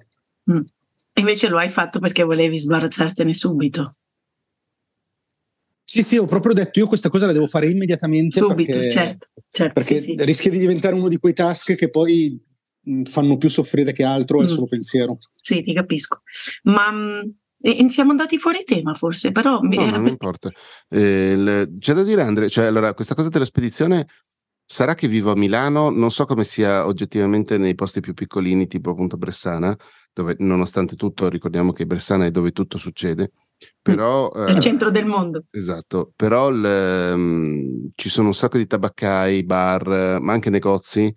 Mm. 0.52 0.62
Invece 1.20 1.50
lo 1.50 1.60
hai 1.60 1.70
fatto 1.70 2.00
perché 2.00 2.24
volevi 2.24 2.58
sbarazzartene 2.58 3.32
subito. 3.32 3.98
Sì, 5.84 6.02
sì, 6.02 6.18
ho 6.18 6.26
proprio 6.26 6.54
detto 6.54 6.80
io 6.80 6.88
questa 6.88 7.10
cosa 7.10 7.28
la 7.28 7.32
devo 7.32 7.48
fare 7.48 7.68
immediatamente 7.68 8.40
subito, 8.40 8.72
perché, 8.72 8.90
certo, 8.90 9.28
certo, 9.48 9.74
perché 9.74 10.00
sì, 10.00 10.16
sì. 10.18 10.26
rischia 10.26 10.50
di 10.50 10.58
diventare 10.58 10.96
uno 10.96 11.10
di 11.10 11.18
quei 11.18 11.34
task 11.34 11.76
che 11.76 11.92
poi 11.92 12.42
mh, 12.82 13.04
fanno 13.04 13.38
più 13.38 13.50
soffrire 13.50 13.94
che 13.94 14.04
altro, 14.04 14.40
mm. 14.40 14.46
è 14.46 14.48
solo 14.48 14.66
pensiero. 14.66 15.20
Sì, 15.36 15.62
ti 15.62 15.74
capisco. 15.74 16.24
Ma 16.64 16.90
mh, 16.90 17.34
e 17.62 17.90
siamo 17.90 18.12
andati 18.12 18.38
fuori 18.38 18.64
tema 18.64 18.94
forse, 18.94 19.32
però... 19.32 19.60
No, 19.62 19.90
non 19.90 20.04
per... 20.04 20.12
importa. 20.12 20.50
Eh, 20.88 21.32
il, 21.32 21.74
c'è 21.80 21.94
da 21.94 22.04
dire 22.04 22.22
Andre, 22.22 22.50
cioè 22.50 22.66
allora 22.66 22.94
questa 22.94 23.16
cosa 23.16 23.30
della 23.30 23.46
spedizione 23.46 24.08
sarà 24.66 24.96
che 24.96 25.08
vivo 25.08 25.32
a 25.32 25.36
Milano, 25.36 25.90
non 25.90 26.12
so 26.12 26.26
come 26.26 26.44
sia 26.44 26.86
oggettivamente 26.86 27.58
nei 27.58 27.76
posti 27.76 28.02
più 28.02 28.14
piccolini 28.14 28.68
tipo 28.68 28.92
appunto 28.92 29.18
Bressana, 29.18 29.76
dove 30.14 30.36
nonostante 30.40 30.96
tutto 30.96 31.28
ricordiamo 31.28 31.74
che 31.74 31.86
Bressana 31.86 32.26
è 32.26 32.32
dove 32.32 32.52
tutto 32.52 32.78
succede, 32.78 33.32
però... 33.82 34.32
È 34.32 34.52
il 34.52 34.58
eh, 34.58 34.60
centro 34.60 34.92
del 34.92 35.06
mondo. 35.06 35.46
Esatto, 35.50 36.12
però 36.16 36.50
il, 36.50 37.12
um, 37.14 37.90
ci 37.96 38.10
sono 38.10 38.28
un 38.28 38.34
sacco 38.36 38.58
di 38.58 38.68
tabaccai, 38.68 39.44
bar, 39.44 40.20
ma 40.22 40.34
anche 40.34 40.50
negozi 40.50 41.14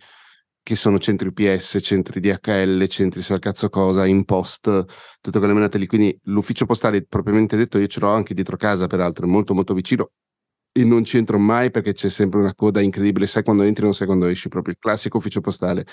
che 0.62 0.76
sono 0.76 0.98
centri 0.98 1.28
UPS, 1.28 1.78
centri 1.82 2.20
DHL, 2.20 2.86
centri 2.86 3.20
sa 3.22 3.38
cazzo 3.38 3.68
cosa, 3.68 4.06
in 4.06 4.24
post, 4.24 4.84
tutte 5.20 5.38
quelle 5.38 5.54
menate 5.54 5.78
lì. 5.78 5.86
Quindi 5.86 6.16
l'ufficio 6.24 6.66
postale, 6.66 7.04
propriamente 7.04 7.56
detto, 7.56 7.78
io 7.78 7.86
ce 7.86 8.00
l'ho 8.00 8.10
anche 8.10 8.34
dietro 8.34 8.56
casa, 8.56 8.86
peraltro, 8.86 9.26
è 9.26 9.28
molto 9.28 9.54
molto 9.54 9.74
vicino 9.74 10.10
e 10.72 10.84
non 10.84 11.04
ci 11.04 11.18
entro 11.18 11.38
mai 11.38 11.70
perché 11.70 11.92
c'è 11.92 12.08
sempre 12.08 12.40
una 12.40 12.54
coda 12.54 12.80
incredibile, 12.80 13.26
sai 13.26 13.42
quando 13.42 13.62
entri 13.62 13.84
non 13.84 13.94
sai 13.94 14.06
quando 14.06 14.26
esci, 14.26 14.48
proprio 14.48 14.72
il 14.74 14.80
classico 14.80 15.18
ufficio 15.18 15.40
postale. 15.40 15.86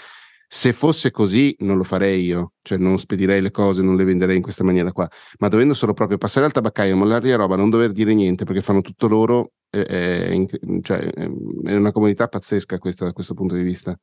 Se 0.52 0.74
fosse 0.74 1.12
così 1.12 1.56
non 1.60 1.78
lo 1.78 1.84
farei 1.84 2.24
io, 2.24 2.54
cioè 2.64 2.78
non 2.80 2.98
spedirei 2.98 3.40
le 3.42 3.52
cose, 3.52 3.84
non 3.84 3.96
le 3.96 4.04
venderei 4.04 4.38
in 4.38 4.42
questa 4.42 4.64
maniera 4.64 4.92
qua, 4.92 5.08
ma 5.40 5.48
dovendo 5.48 5.76
solo 5.76 5.94
proprio 5.94 6.18
passare 6.18 6.46
al 6.46 6.52
tabaccaio, 6.52 6.96
mollare 6.96 7.30
la 7.30 7.36
roba, 7.36 7.56
non 7.56 7.70
dover 7.70 7.92
dire 7.92 8.16
niente 8.16 8.46
perché 8.46 8.62
fanno 8.62 8.82
tutto 8.82 9.08
loro, 9.08 9.52
è, 9.70 9.78
è, 9.80 10.46
cioè, 10.82 11.00
è 11.02 11.76
una 11.76 11.92
comunità 11.92 12.28
pazzesca 12.28 12.80
questa 12.80 13.06
da 13.06 13.14
questo 13.14 13.36
punto 13.36 13.54
di 13.56 13.62
vista. 13.62 13.96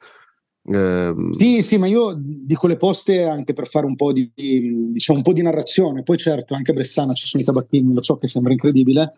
Eh, 0.69 1.15
sì, 1.31 1.63
sì, 1.63 1.77
ma 1.77 1.87
io 1.87 2.17
dico 2.19 2.67
le 2.67 2.77
poste 2.77 3.23
anche 3.23 3.53
per 3.53 3.69
fare 3.69 3.87
un 3.87 3.95
po' 3.95 4.13
di, 4.13 4.31
diciamo, 4.35 5.19
un 5.19 5.25
po' 5.25 5.33
di 5.33 5.43
narrazione. 5.43 6.03
Poi 6.03 6.17
certo, 6.17 6.55
anche 6.55 6.73
a 6.73 6.75
Bressana 6.75 7.13
ci 7.13 7.27
sono 7.27 7.43
i 7.43 7.47
tabacchini, 7.47 7.95
lo 7.95 8.03
so 8.03 8.17
che 8.17 8.27
sembra 8.27 8.53
incredibile, 8.53 9.11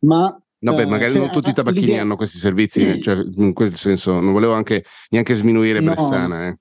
ma... 0.00 0.28
No, 0.60 0.74
beh, 0.74 0.86
magari 0.86 1.12
cioè, 1.12 1.20
non 1.20 1.30
tutti 1.30 1.50
i 1.50 1.52
tabacchini 1.52 1.86
l'idea... 1.86 2.00
hanno 2.00 2.16
questi 2.16 2.38
servizi, 2.38 3.00
cioè, 3.00 3.16
in 3.36 3.52
quel 3.52 3.76
senso 3.76 4.18
non 4.18 4.32
volevo 4.32 4.54
anche 4.54 4.84
neanche 5.10 5.36
sminuire 5.36 5.78
no. 5.78 5.94
Bressana. 5.94 6.48
Eh. 6.48 6.58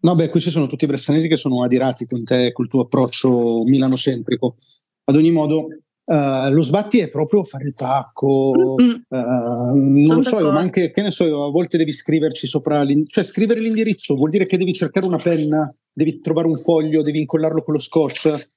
No, 0.00 0.14
beh, 0.14 0.28
qui 0.28 0.40
ci 0.40 0.50
sono 0.50 0.66
tutti 0.66 0.82
i 0.82 0.88
bressanesi 0.88 1.28
che 1.28 1.36
sono 1.36 1.62
adirati 1.62 2.04
con 2.06 2.24
te, 2.24 2.50
col 2.50 2.66
tuo 2.66 2.82
approccio 2.82 3.62
milanocentrico. 3.62 4.56
Ad 5.04 5.14
ogni 5.14 5.30
modo, 5.30 5.68
Uh, 6.04 6.50
lo 6.50 6.62
sbatti 6.62 6.98
è 6.98 7.08
proprio 7.08 7.44
fare 7.44 7.64
il 7.64 7.74
pacco, 7.74 8.52
uh, 8.76 9.04
non 9.08 10.16
lo 10.16 10.22
so, 10.24 10.40
io, 10.40 10.50
ma 10.50 10.58
anche 10.58 10.90
che 10.90 11.00
ne 11.00 11.12
so, 11.12 11.24
io, 11.24 11.44
a 11.44 11.50
volte 11.50 11.78
devi 11.78 11.92
scriverci 11.92 12.48
sopra, 12.48 12.84
cioè 13.06 13.22
scrivere 13.22 13.60
l'indirizzo 13.60 14.16
vuol 14.16 14.30
dire 14.30 14.46
che 14.46 14.56
devi 14.56 14.74
cercare 14.74 15.06
una 15.06 15.18
penna, 15.18 15.72
devi 15.92 16.20
trovare 16.20 16.48
un 16.48 16.58
foglio, 16.58 17.02
devi 17.02 17.20
incollarlo 17.20 17.62
con 17.62 17.74
lo 17.74 17.80
scotch. 17.80 18.50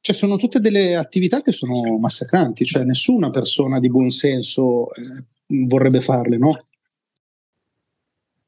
Cioè, 0.00 0.14
sono 0.14 0.36
tutte 0.36 0.60
delle 0.60 0.94
attività 0.94 1.42
che 1.42 1.50
sono 1.50 1.98
massacranti, 1.98 2.64
cioè 2.64 2.84
nessuna 2.84 3.30
persona 3.30 3.80
di 3.80 3.90
buon 3.90 4.10
senso 4.10 4.94
eh, 4.94 5.24
vorrebbe 5.66 6.00
farle, 6.00 6.38
no? 6.38 6.56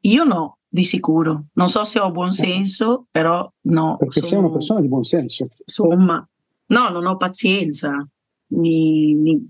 Io 0.03 0.25
no, 0.25 0.59
di 0.69 0.85
sicuro. 0.85 1.47
Non 1.55 1.69
so 1.69 1.85
se 1.85 1.99
ho 1.99 2.11
buon 2.13 2.29
eh. 2.29 2.33
senso, 2.33 3.07
però 3.11 3.53
no. 3.63 3.97
Perché 3.99 4.21
sono... 4.21 4.27
sei 4.27 4.39
una 4.39 4.51
persona 4.53 4.81
di 4.81 4.89
buon 4.89 5.03
senso. 5.03 5.49
Insomma, 5.65 6.27
No, 6.71 6.89
non 6.89 7.07
ho 7.07 7.17
pazienza, 7.17 8.07
mi, 8.53 9.15
mi, 9.15 9.49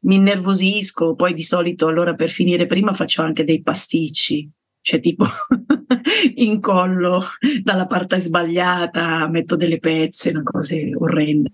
mi 0.00 0.14
innervosisco, 0.16 1.14
poi 1.14 1.32
di 1.32 1.42
solito 1.42 1.86
allora 1.86 2.14
per 2.14 2.28
finire 2.28 2.66
prima 2.66 2.92
faccio 2.92 3.22
anche 3.22 3.44
dei 3.44 3.62
pasticci, 3.62 4.50
cioè 4.80 4.98
tipo 4.98 5.24
incollo 6.36 7.22
dalla 7.62 7.86
parte 7.86 8.18
sbagliata, 8.18 9.28
metto 9.28 9.54
delle 9.54 9.78
pezze, 9.78 10.30
una 10.30 10.42
cose 10.42 10.90
orrende. 10.96 11.52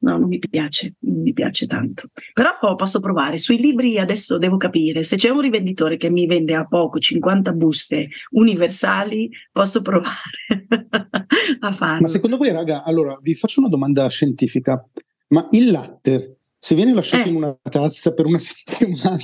No, 0.00 0.16
non 0.16 0.28
mi 0.28 0.38
piace, 0.38 0.94
non 1.00 1.22
mi 1.22 1.32
piace 1.32 1.66
tanto. 1.66 2.08
Però 2.32 2.76
posso 2.76 3.00
provare. 3.00 3.38
Sui 3.38 3.58
libri 3.58 3.98
adesso 3.98 4.38
devo 4.38 4.56
capire, 4.56 5.02
se 5.02 5.16
c'è 5.16 5.28
un 5.28 5.40
rivenditore 5.40 5.96
che 5.96 6.08
mi 6.08 6.26
vende 6.26 6.54
a 6.54 6.66
poco 6.66 6.98
50 6.98 7.52
buste 7.52 8.08
universali, 8.30 9.28
posso 9.50 9.82
provare 9.82 10.68
a 11.60 11.72
farlo. 11.72 12.02
Ma 12.02 12.08
secondo 12.08 12.36
voi, 12.36 12.52
raga, 12.52 12.84
allora 12.84 13.18
vi 13.20 13.34
faccio 13.34 13.60
una 13.60 13.68
domanda 13.68 14.08
scientifica. 14.08 14.80
Ma 15.28 15.46
il 15.50 15.70
latte, 15.72 16.36
se 16.56 16.74
viene 16.74 16.94
lasciato 16.94 17.26
eh. 17.26 17.30
in 17.30 17.36
una 17.36 17.58
tazza 17.60 18.14
per 18.14 18.26
una 18.26 18.38
settimana... 18.40 19.18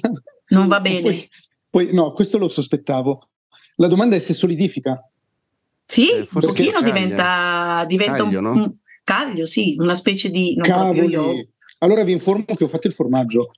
Non 0.49 0.67
va 0.67 0.81
bene. 0.81 1.01
Poi, 1.01 1.29
poi, 1.71 1.95
no, 1.95 2.13
questo 2.13 2.37
lo 2.37 2.49
sospettavo. 2.49 3.29
La 3.77 3.87
domanda 3.87 4.17
è 4.17 4.19
se 4.19 4.35
solidifica. 4.35 5.01
Sì, 5.87 6.11
eh, 6.11 6.29
un 6.31 6.41
pochino 6.41 6.81
diventa, 6.81 7.85
diventa 7.87 8.25
Caglio, 8.25 8.39
un, 8.39 8.45
no? 8.45 8.77
Caglio, 9.05 9.45
sì, 9.45 9.77
una 9.79 9.95
specie 9.95 10.31
di... 10.31 10.57
Cavoli. 10.61 11.15
Allora 11.79 12.03
vi 12.03 12.13
informo 12.13 12.47
che 12.57 12.65
ho 12.65 12.69
fatto 12.69 12.87
il 12.87 12.95
formaggio. 12.95 13.49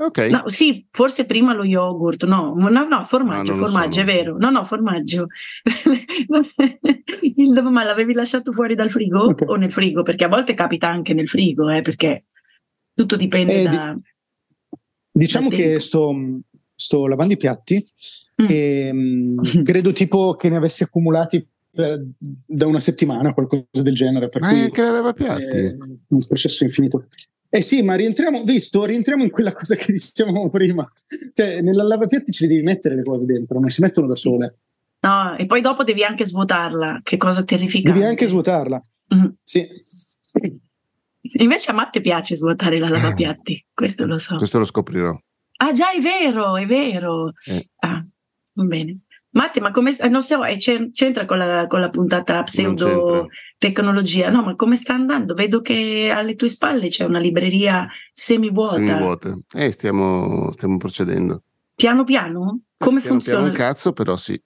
Ok. 0.00 0.18
No, 0.30 0.44
sì, 0.46 0.86
forse 0.92 1.26
prima 1.26 1.52
lo 1.54 1.64
yogurt, 1.64 2.24
no, 2.24 2.54
no, 2.56 2.68
no, 2.68 3.02
formaggio, 3.02 3.52
no, 3.52 3.58
formaggio, 3.58 3.94
so, 3.94 4.00
è 4.00 4.04
vero. 4.04 4.36
No, 4.38 4.48
no, 4.50 4.62
formaggio. 4.64 5.26
il, 7.34 7.62
ma 7.62 7.82
l'avevi 7.82 8.12
lasciato 8.12 8.52
fuori 8.52 8.76
dal 8.76 8.90
frigo 8.90 9.30
okay. 9.30 9.48
o 9.48 9.56
nel 9.56 9.72
frigo? 9.72 10.04
Perché 10.04 10.24
a 10.24 10.28
volte 10.28 10.54
capita 10.54 10.88
anche 10.88 11.14
nel 11.14 11.28
frigo, 11.28 11.68
eh, 11.70 11.82
perché 11.82 12.26
tutto 12.94 13.16
dipende 13.16 13.62
eh, 13.62 13.64
da... 13.64 13.96
Diciamo 15.10 15.48
che 15.48 15.80
sto, 15.80 16.14
sto, 16.76 17.08
lavando 17.08 17.32
i 17.32 17.38
piatti 17.38 17.84
mm. 18.40 18.46
e 18.48 18.92
mh, 18.92 18.98
mm, 18.98 19.62
credo 19.66 19.92
tipo 19.92 20.34
che 20.34 20.48
ne 20.48 20.56
avessi 20.56 20.84
accumulati 20.84 21.44
da 22.46 22.66
una 22.66 22.80
settimana, 22.80 23.32
qualcosa 23.32 23.64
del 23.82 23.94
genere. 23.94 24.28
Per 24.28 24.40
Ma 24.40 24.48
cui, 24.48 24.62
è 24.62 24.70
che 24.70 24.82
lavapiatti? 24.82 25.44
È 25.44 25.76
un 26.08 26.26
processo 26.26 26.64
infinito. 26.64 27.06
Eh 27.50 27.62
sì, 27.62 27.82
ma 27.82 27.94
rientriamo, 27.94 28.42
visto, 28.42 28.84
rientriamo 28.84 29.22
in 29.22 29.30
quella 29.30 29.52
cosa 29.52 29.74
che 29.74 29.92
dicevamo 29.92 30.50
prima. 30.50 30.90
Cioè, 31.34 31.60
nella 31.62 31.84
lavapiatti 31.84 32.32
ce 32.32 32.46
le 32.46 32.52
devi 32.52 32.62
mettere 32.62 32.94
le 32.94 33.04
cose 33.04 33.24
dentro, 33.24 33.58
non 33.58 33.70
si 33.70 33.80
mettono 33.80 34.06
da 34.06 34.14
sole. 34.14 34.58
No, 35.00 35.36
e 35.36 35.46
poi 35.46 35.60
dopo 35.60 35.84
devi 35.84 36.02
anche 36.02 36.24
svuotarla, 36.24 37.00
che 37.04 37.16
cosa 37.16 37.44
terrificante. 37.44 37.98
Devi 37.98 38.10
anche 38.10 38.26
svuotarla. 38.26 38.82
Mm. 39.14 39.26
Sì. 39.44 39.66
Invece 41.38 41.70
a 41.70 41.74
Matte 41.74 42.00
piace 42.00 42.36
svuotare 42.36 42.78
la 42.78 42.88
lavapiatti, 42.88 43.64
questo 43.72 44.06
lo 44.06 44.18
so. 44.18 44.36
Questo 44.36 44.58
lo 44.58 44.64
scoprirò. 44.64 45.16
Ah 45.60 45.72
già, 45.72 45.92
è 45.92 46.00
vero, 46.00 46.56
è 46.56 46.66
vero. 46.66 47.32
Eh. 47.46 47.68
Ah, 47.80 48.04
bene. 48.52 48.98
Matti, 49.30 49.60
ma 49.60 49.70
come 49.70 49.92
non 50.08 50.22
so, 50.22 50.40
c'entra 50.92 51.24
con 51.26 51.38
la, 51.38 51.66
con 51.66 51.80
la 51.80 51.90
puntata 51.90 52.42
pseudo 52.44 53.28
tecnologia? 53.58 54.30
No, 54.30 54.42
ma 54.42 54.56
come 54.56 54.74
sta 54.74 54.94
andando? 54.94 55.34
Vedo 55.34 55.60
che 55.60 56.10
alle 56.14 56.34
tue 56.34 56.48
spalle 56.48 56.88
c'è 56.88 57.04
una 57.04 57.18
libreria 57.18 57.86
semivuota. 58.12 58.76
Semivuota. 58.76 59.38
Eh, 59.52 59.70
stiamo, 59.70 60.50
stiamo 60.52 60.78
procedendo. 60.78 61.42
Piano 61.74 62.04
piano? 62.04 62.62
Come 62.78 63.00
piano, 63.00 63.14
funziona? 63.14 63.38
Piano 63.40 63.52
un 63.52 63.58
cazzo, 63.58 63.92
però 63.92 64.16
sì. 64.16 64.40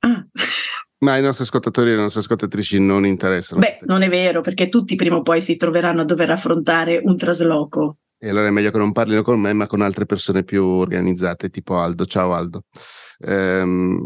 Ah. 0.00 0.24
Ma 1.00 1.16
i 1.16 1.22
nostri 1.22 1.44
ascoltatori 1.44 1.90
e 1.90 1.94
le 1.94 2.00
nostre 2.00 2.20
ascoltatrici 2.20 2.80
non 2.80 3.06
interessano. 3.06 3.60
Beh, 3.60 3.80
non 3.82 4.02
è 4.02 4.08
vero, 4.08 4.40
perché 4.40 4.68
tutti 4.68 4.96
prima 4.96 5.16
o 5.16 5.22
poi 5.22 5.40
si 5.40 5.56
troveranno 5.56 6.00
a 6.00 6.04
dover 6.04 6.30
affrontare 6.30 7.00
un 7.02 7.16
trasloco. 7.16 7.98
E 8.18 8.28
allora 8.28 8.48
è 8.48 8.50
meglio 8.50 8.72
che 8.72 8.78
non 8.78 8.90
parlino 8.90 9.22
con 9.22 9.38
me, 9.38 9.52
ma 9.52 9.68
con 9.68 9.80
altre 9.80 10.06
persone 10.06 10.42
più 10.42 10.64
organizzate, 10.64 11.50
tipo 11.50 11.78
Aldo. 11.78 12.04
Ciao 12.04 12.34
Aldo. 12.34 12.62
Ehm, 13.20 14.00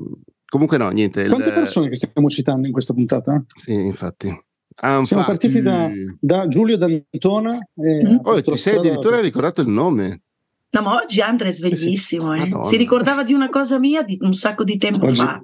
comunque 0.46 0.79
no, 0.79 0.88
niente. 0.90 1.27
Quante 1.29 1.48
il... 1.48 1.55
persone 1.55 1.88
che 1.88 1.96
stiamo 1.96 2.29
citando 2.29 2.66
in 2.66 2.72
questa 2.72 2.94
puntata? 2.94 3.44
Sì, 3.55 3.72
infatti. 3.72 4.29
Ah, 4.77 5.05
Siamo 5.05 5.22
infatti... 5.22 5.25
partiti 5.25 5.61
da, 5.61 5.90
da, 6.18 6.48
Giulio 6.48 6.77
D'Antona. 6.77 7.59
E 7.77 8.05
mm. 8.05 8.18
Oh, 8.22 8.42
ti 8.42 8.57
sei 8.57 8.79
addirittura 8.79 9.20
ricordato 9.20 9.61
il 9.61 9.68
nome. 9.68 10.22
No, 10.70 10.81
ma 10.81 10.94
oggi 10.94 11.20
Andre 11.20 11.48
è 11.48 11.53
sveglissimo. 11.53 12.35
Sì, 12.35 12.40
sì. 12.40 12.48
Eh. 12.48 12.64
Si 12.64 12.77
ricordava 12.77 13.22
di 13.22 13.35
una 13.35 13.48
cosa 13.48 13.79
mia 13.79 14.03
di 14.03 14.16
un 14.20 14.33
sacco 14.33 14.64
di 14.64 14.79
tempo 14.79 15.05
oggi, 15.05 15.16
fa, 15.16 15.42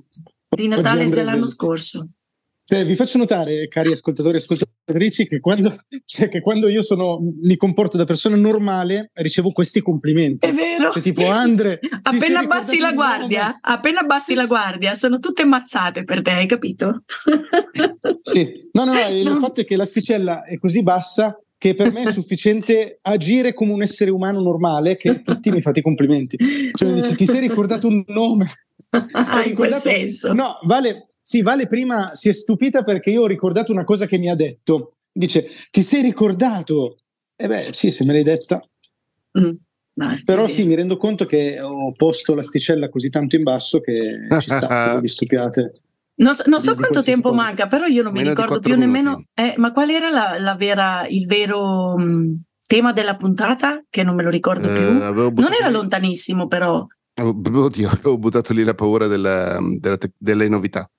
di 0.48 0.68
Natale 0.68 1.08
dell'anno 1.08 1.46
scorso. 1.46 2.08
Cioè, 2.70 2.84
vi 2.84 2.96
faccio 2.96 3.16
notare, 3.16 3.66
cari 3.66 3.92
ascoltatori 3.92 4.34
e 4.34 4.40
ascoltatrici, 4.40 5.26
che 5.26 5.40
quando, 5.40 5.74
cioè, 6.04 6.28
che 6.28 6.42
quando 6.42 6.68
io 6.68 6.82
sono, 6.82 7.18
mi 7.40 7.56
comporto 7.56 7.96
da 7.96 8.04
persona 8.04 8.36
normale, 8.36 9.10
ricevo 9.14 9.52
questi 9.52 9.80
complimenti. 9.80 10.46
È 10.46 10.52
vero. 10.52 10.90
Cioè, 10.90 11.00
tipo, 11.00 11.26
Andre. 11.28 11.80
appena 12.02 12.40
abbassi 12.40 12.76
la 12.76 12.92
guardia, 12.92 13.56
appena 13.62 14.00
abbassi 14.00 14.34
la 14.34 14.44
guardia, 14.44 14.94
sono 14.96 15.18
tutte 15.18 15.46
mazzate 15.46 16.04
per 16.04 16.20
te, 16.20 16.30
hai 16.32 16.46
capito? 16.46 17.04
sì, 18.20 18.52
no, 18.72 18.84
no, 18.84 18.92
no, 18.92 19.00
no. 19.00 19.08
il 19.08 19.38
fatto 19.40 19.62
è 19.62 19.64
che 19.64 19.76
l'asticella 19.76 20.44
è 20.44 20.58
così 20.58 20.82
bassa 20.82 21.40
che 21.56 21.74
per 21.74 21.90
me 21.90 22.02
è 22.02 22.12
sufficiente 22.12 22.98
agire 23.00 23.54
come 23.54 23.72
un 23.72 23.80
essere 23.80 24.10
umano 24.10 24.42
normale 24.42 24.98
che 24.98 25.22
tutti 25.22 25.50
mi 25.50 25.62
fate 25.62 25.78
i 25.78 25.82
complimenti. 25.82 26.36
Cioè, 26.70 26.86
mi 26.86 27.00
dice, 27.00 27.14
ti 27.14 27.26
sei 27.26 27.40
ricordato 27.40 27.86
un 27.86 28.04
nome? 28.08 28.46
Ah, 29.12 29.44
in 29.44 29.54
quel 29.54 29.74
senso. 29.74 30.32
No, 30.32 30.60
vale, 30.66 31.07
sì, 31.28 31.42
Vale 31.42 31.66
prima 31.66 32.14
si 32.14 32.30
è 32.30 32.32
stupita 32.32 32.82
perché 32.84 33.10
io 33.10 33.20
ho 33.20 33.26
ricordato 33.26 33.70
una 33.70 33.84
cosa 33.84 34.06
che 34.06 34.16
mi 34.16 34.30
ha 34.30 34.34
detto. 34.34 34.94
Dice, 35.12 35.46
ti 35.70 35.82
sei 35.82 36.00
ricordato? 36.00 37.00
E 37.36 37.44
eh 37.44 37.48
beh, 37.48 37.68
sì, 37.70 37.90
se 37.90 38.06
me 38.06 38.14
l'hai 38.14 38.22
detta. 38.22 38.58
Mm. 39.38 39.50
Dai, 39.92 40.22
Però 40.24 40.48
sì, 40.48 40.64
mi 40.64 40.74
rendo 40.74 40.96
conto 40.96 41.26
che 41.26 41.60
ho 41.60 41.92
posto 41.92 42.34
l'asticella 42.34 42.88
così 42.88 43.10
tanto 43.10 43.36
in 43.36 43.42
basso 43.42 43.80
che 43.80 44.26
ci 44.40 44.50
sta, 44.50 44.98
vi 45.00 45.06
stupiate. 45.06 45.72
Non 46.14 46.34
so, 46.34 46.44
non 46.46 46.62
so 46.62 46.74
quanto 46.74 47.02
tempo 47.02 47.28
secondi. 47.28 47.36
manca, 47.36 47.66
però 47.66 47.84
io 47.84 48.02
non 48.02 48.12
Meno 48.14 48.30
mi 48.30 48.34
ricordo 48.34 48.58
più 48.60 48.74
minuti. 48.78 48.90
nemmeno. 48.90 49.24
Eh, 49.34 49.52
ma 49.58 49.70
qual 49.72 49.90
era 49.90 50.08
la, 50.08 50.38
la 50.38 50.54
vera, 50.54 51.06
il 51.08 51.26
vero 51.26 51.98
mh, 51.98 52.04
mm, 52.04 52.34
tema 52.66 52.94
della 52.94 53.16
puntata? 53.16 53.84
Che 53.90 54.02
non 54.02 54.14
me 54.14 54.22
lo 54.22 54.30
ricordo 54.30 54.70
eh, 54.70 54.72
più. 54.72 54.92
Non 55.42 55.52
era 55.52 55.68
lontanissimo, 55.68 56.48
però. 56.48 56.86
Oddio, 57.20 57.88
avevo 57.92 58.16
buttato 58.16 58.54
lì 58.54 58.64
la 58.64 58.74
paura 58.74 59.06
della, 59.06 59.58
della 59.78 59.98
te- 59.98 60.14
delle 60.16 60.48
novità. 60.48 60.90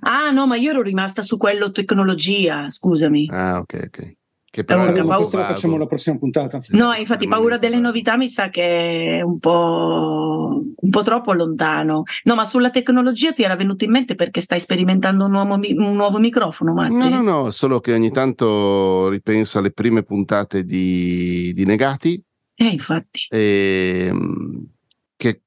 Ah, 0.00 0.30
no, 0.30 0.46
ma 0.46 0.56
io 0.56 0.70
ero 0.70 0.82
rimasta 0.82 1.22
su 1.22 1.36
quello 1.36 1.70
tecnologia, 1.72 2.68
scusami. 2.68 3.28
Ah, 3.30 3.58
ok, 3.58 3.82
ok. 3.86 4.18
Che 4.52 4.64
però 4.64 4.82
allora, 4.82 4.96
paura... 5.02 5.16
questo 5.16 5.36
lo 5.36 5.44
facciamo 5.44 5.76
la 5.76 5.86
prossima 5.86 6.18
puntata. 6.18 6.60
No, 6.70 6.92
infatti, 6.94 7.28
paura 7.28 7.56
delle 7.56 7.78
novità 7.78 8.16
mi 8.16 8.28
sa 8.28 8.48
che 8.48 9.18
è 9.18 9.20
un 9.20 9.38
po', 9.38 10.60
un 10.74 10.90
po' 10.90 11.02
troppo 11.04 11.32
lontano. 11.32 12.02
No, 12.24 12.34
ma 12.34 12.44
sulla 12.44 12.70
tecnologia 12.70 13.32
ti 13.32 13.44
era 13.44 13.54
venuto 13.54 13.84
in 13.84 13.92
mente 13.92 14.16
perché 14.16 14.40
stai 14.40 14.58
sperimentando 14.58 15.26
un 15.26 15.30
nuovo, 15.30 15.54
un 15.54 15.94
nuovo 15.94 16.18
microfono, 16.18 16.72
Matti? 16.72 16.94
No, 16.94 17.08
no, 17.08 17.22
no, 17.22 17.50
solo 17.52 17.78
che 17.78 17.92
ogni 17.92 18.10
tanto 18.10 19.08
ripenso 19.08 19.60
alle 19.60 19.70
prime 19.70 20.02
puntate 20.02 20.64
di, 20.64 21.52
di 21.54 21.64
Negati. 21.64 22.20
Eh, 22.56 22.66
infatti. 22.66 23.26
E, 23.28 24.06
ehm, 24.08 24.66
che, 25.14 25.42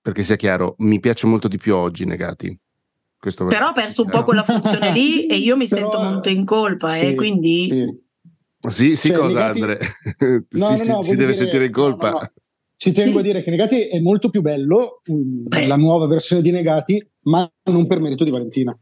perché 0.00 0.22
sia 0.22 0.36
chiaro, 0.36 0.76
mi 0.78 1.00
piace 1.00 1.26
molto 1.26 1.48
di 1.48 1.58
più 1.58 1.74
oggi 1.74 2.04
Negati 2.04 2.56
questo 3.24 3.46
Però 3.46 3.68
ha 3.68 3.72
perso 3.72 4.02
un 4.02 4.10
po' 4.10 4.22
quella 4.22 4.42
funzione 4.42 4.92
lì 4.92 5.24
e 5.26 5.36
io 5.36 5.56
mi 5.56 5.66
Però, 5.66 5.90
sento 5.90 6.06
molto 6.06 6.28
in 6.28 6.44
colpa, 6.44 6.88
eh, 6.88 6.90
sì, 6.90 7.06
eh, 7.06 7.14
quindi... 7.14 7.62
Sì, 7.62 7.98
sì, 8.68 8.96
sì 8.96 9.08
cioè, 9.08 9.16
cosa 9.16 9.28
negati... 9.28 9.60
Andre? 9.62 9.78
no, 10.50 10.76
si, 10.76 10.88
no, 10.88 10.94
no, 10.96 11.02
si 11.02 11.10
deve 11.10 11.32
dire... 11.32 11.34
sentire 11.34 11.64
in 11.64 11.72
colpa. 11.72 12.10
No, 12.10 12.32
Ci 12.76 12.92
tengo 12.92 13.20
a 13.20 13.22
dire 13.22 13.42
che 13.42 13.50
Negati 13.50 13.88
è 13.88 13.98
molto 14.00 14.28
più 14.28 14.42
bello, 14.42 15.00
Beh. 15.04 15.66
la 15.66 15.76
nuova 15.76 16.06
versione 16.06 16.42
di 16.42 16.50
Negati, 16.50 17.02
ma 17.24 17.50
non 17.64 17.86
per 17.86 18.00
merito 18.00 18.24
di 18.24 18.30
Valentina. 18.30 18.78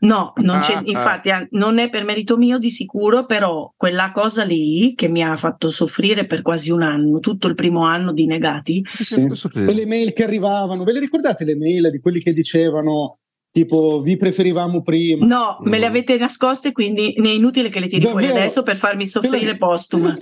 No, 0.00 0.34
non 0.42 0.56
ah, 0.56 0.82
infatti 0.84 1.30
ah. 1.30 1.46
non 1.52 1.78
è 1.78 1.88
per 1.88 2.04
merito 2.04 2.36
mio 2.36 2.58
di 2.58 2.68
sicuro, 2.68 3.24
però 3.24 3.72
quella 3.78 4.12
cosa 4.12 4.44
lì 4.44 4.92
che 4.94 5.08
mi 5.08 5.22
ha 5.22 5.34
fatto 5.36 5.70
soffrire 5.70 6.26
per 6.26 6.42
quasi 6.42 6.70
un 6.70 6.82
anno, 6.82 7.18
tutto 7.20 7.46
il 7.46 7.54
primo 7.54 7.84
anno 7.84 8.12
di 8.12 8.26
negati. 8.26 8.84
Sì. 8.86 9.26
Quelle 9.50 9.86
mail 9.86 10.12
che 10.12 10.24
arrivavano, 10.24 10.84
ve 10.84 10.92
le 10.92 11.00
ricordate 11.00 11.46
le 11.46 11.56
mail 11.56 11.88
di 11.90 12.00
quelli 12.00 12.20
che 12.20 12.34
dicevano 12.34 13.20
tipo 13.56 14.02
vi 14.02 14.18
preferivamo 14.18 14.82
prima. 14.82 15.24
No, 15.24 15.56
me 15.62 15.78
le 15.78 15.86
avete 15.86 16.18
nascoste, 16.18 16.72
quindi 16.72 17.12
è 17.12 17.28
inutile 17.28 17.70
che 17.70 17.80
le 17.80 17.88
tiri 17.88 18.04
Davvero? 18.04 18.26
fuori 18.26 18.38
adesso 18.38 18.62
per 18.62 18.76
farmi 18.76 19.06
soffrire 19.06 19.56
postuma. 19.56 20.14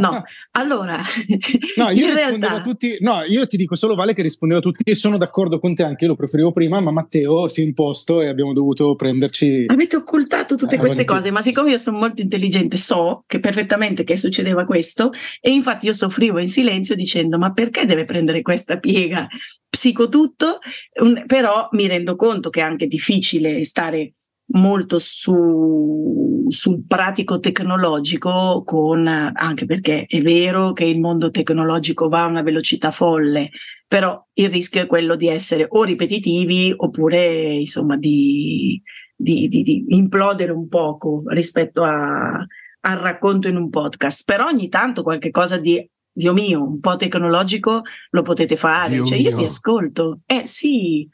No, 0.00 0.24
allora, 0.58 0.96
no, 1.76 1.90
io 1.90 2.06
rispondevo 2.08 2.16
realtà... 2.16 2.50
a 2.54 2.60
tutti, 2.60 2.96
no, 2.98 3.22
io 3.28 3.46
ti 3.46 3.56
dico 3.56 3.76
solo 3.76 3.94
Vale 3.94 4.14
che 4.14 4.22
rispondevo 4.22 4.58
a 4.58 4.62
tutti 4.62 4.82
e 4.82 4.96
sono 4.96 5.16
d'accordo 5.16 5.60
con 5.60 5.76
te, 5.76 5.84
anche 5.84 6.02
io 6.02 6.10
lo 6.10 6.16
preferivo 6.16 6.50
prima, 6.50 6.80
ma 6.80 6.90
Matteo 6.90 7.46
si 7.46 7.62
è 7.62 7.64
imposto 7.64 8.20
e 8.20 8.26
abbiamo 8.26 8.52
dovuto 8.52 8.96
prenderci... 8.96 9.66
Avete 9.68 9.94
occultato 9.94 10.56
tutte 10.56 10.74
eh, 10.74 10.78
queste 10.78 11.04
cose, 11.04 11.30
ma 11.30 11.40
siccome 11.40 11.70
io 11.70 11.78
sono 11.78 11.98
molto 11.98 12.20
intelligente 12.20 12.78
so 12.78 13.22
che 13.28 13.38
perfettamente 13.38 14.02
che 14.02 14.16
succedeva 14.16 14.64
questo 14.64 15.12
e 15.40 15.50
infatti 15.50 15.86
io 15.86 15.92
soffrivo 15.92 16.40
in 16.40 16.48
silenzio 16.48 16.96
dicendo 16.96 17.38
ma 17.38 17.52
perché 17.52 17.84
deve 17.84 18.06
prendere 18.06 18.42
questa 18.42 18.78
piega 18.78 19.28
psicotutto, 19.72 20.58
un, 21.00 21.24
però 21.26 21.66
mi 21.72 21.86
rendo 21.86 22.14
conto 22.14 22.50
che 22.50 22.60
è 22.60 22.64
anche 22.72 22.86
difficile 22.86 23.64
stare 23.64 24.14
molto 24.54 24.98
su, 24.98 26.44
sul 26.48 26.84
pratico 26.86 27.38
tecnologico 27.38 28.62
con, 28.64 29.06
anche 29.06 29.64
perché 29.64 30.04
è 30.06 30.20
vero 30.20 30.72
che 30.72 30.84
il 30.84 31.00
mondo 31.00 31.30
tecnologico 31.30 32.08
va 32.08 32.24
a 32.24 32.26
una 32.26 32.42
velocità 32.42 32.90
folle, 32.90 33.50
però 33.86 34.22
il 34.34 34.50
rischio 34.50 34.82
è 34.82 34.86
quello 34.86 35.16
di 35.16 35.28
essere 35.28 35.66
o 35.68 35.84
ripetitivi 35.84 36.72
oppure 36.76 37.54
insomma 37.54 37.96
di, 37.96 38.80
di, 39.16 39.48
di, 39.48 39.62
di 39.62 39.84
implodere 39.88 40.52
un 40.52 40.68
poco 40.68 41.22
rispetto 41.26 41.82
a, 41.82 42.32
al 42.32 42.98
racconto 42.98 43.48
in 43.48 43.56
un 43.56 43.70
podcast, 43.70 44.24
però 44.24 44.46
ogni 44.46 44.68
tanto 44.68 45.02
qualche 45.02 45.30
cosa 45.30 45.56
di 45.56 45.88
Dio 46.14 46.34
mio, 46.34 46.62
un 46.62 46.78
po' 46.78 46.96
tecnologico 46.96 47.82
lo 48.10 48.22
potete 48.22 48.56
fare. 48.56 48.92
Dio 48.92 49.04
cioè, 49.06 49.16
io 49.16 49.34
vi 49.34 49.44
ascolto. 49.44 50.20
Eh 50.26 50.44
sì, 50.44 51.08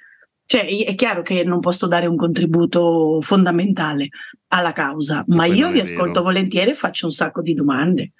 cioè, 0.48 0.64
è 0.64 0.94
chiaro 0.94 1.20
che 1.20 1.44
non 1.44 1.60
posso 1.60 1.86
dare 1.86 2.06
un 2.06 2.16
contributo 2.16 3.18
fondamentale 3.20 4.08
alla 4.46 4.72
causa, 4.72 5.22
ma 5.26 5.44
io 5.44 5.70
vi 5.70 5.80
ascolto 5.80 6.06
vero. 6.06 6.22
volentieri 6.22 6.70
e 6.70 6.74
faccio 6.74 7.04
un 7.04 7.12
sacco 7.12 7.42
di 7.42 7.52
domande. 7.52 8.12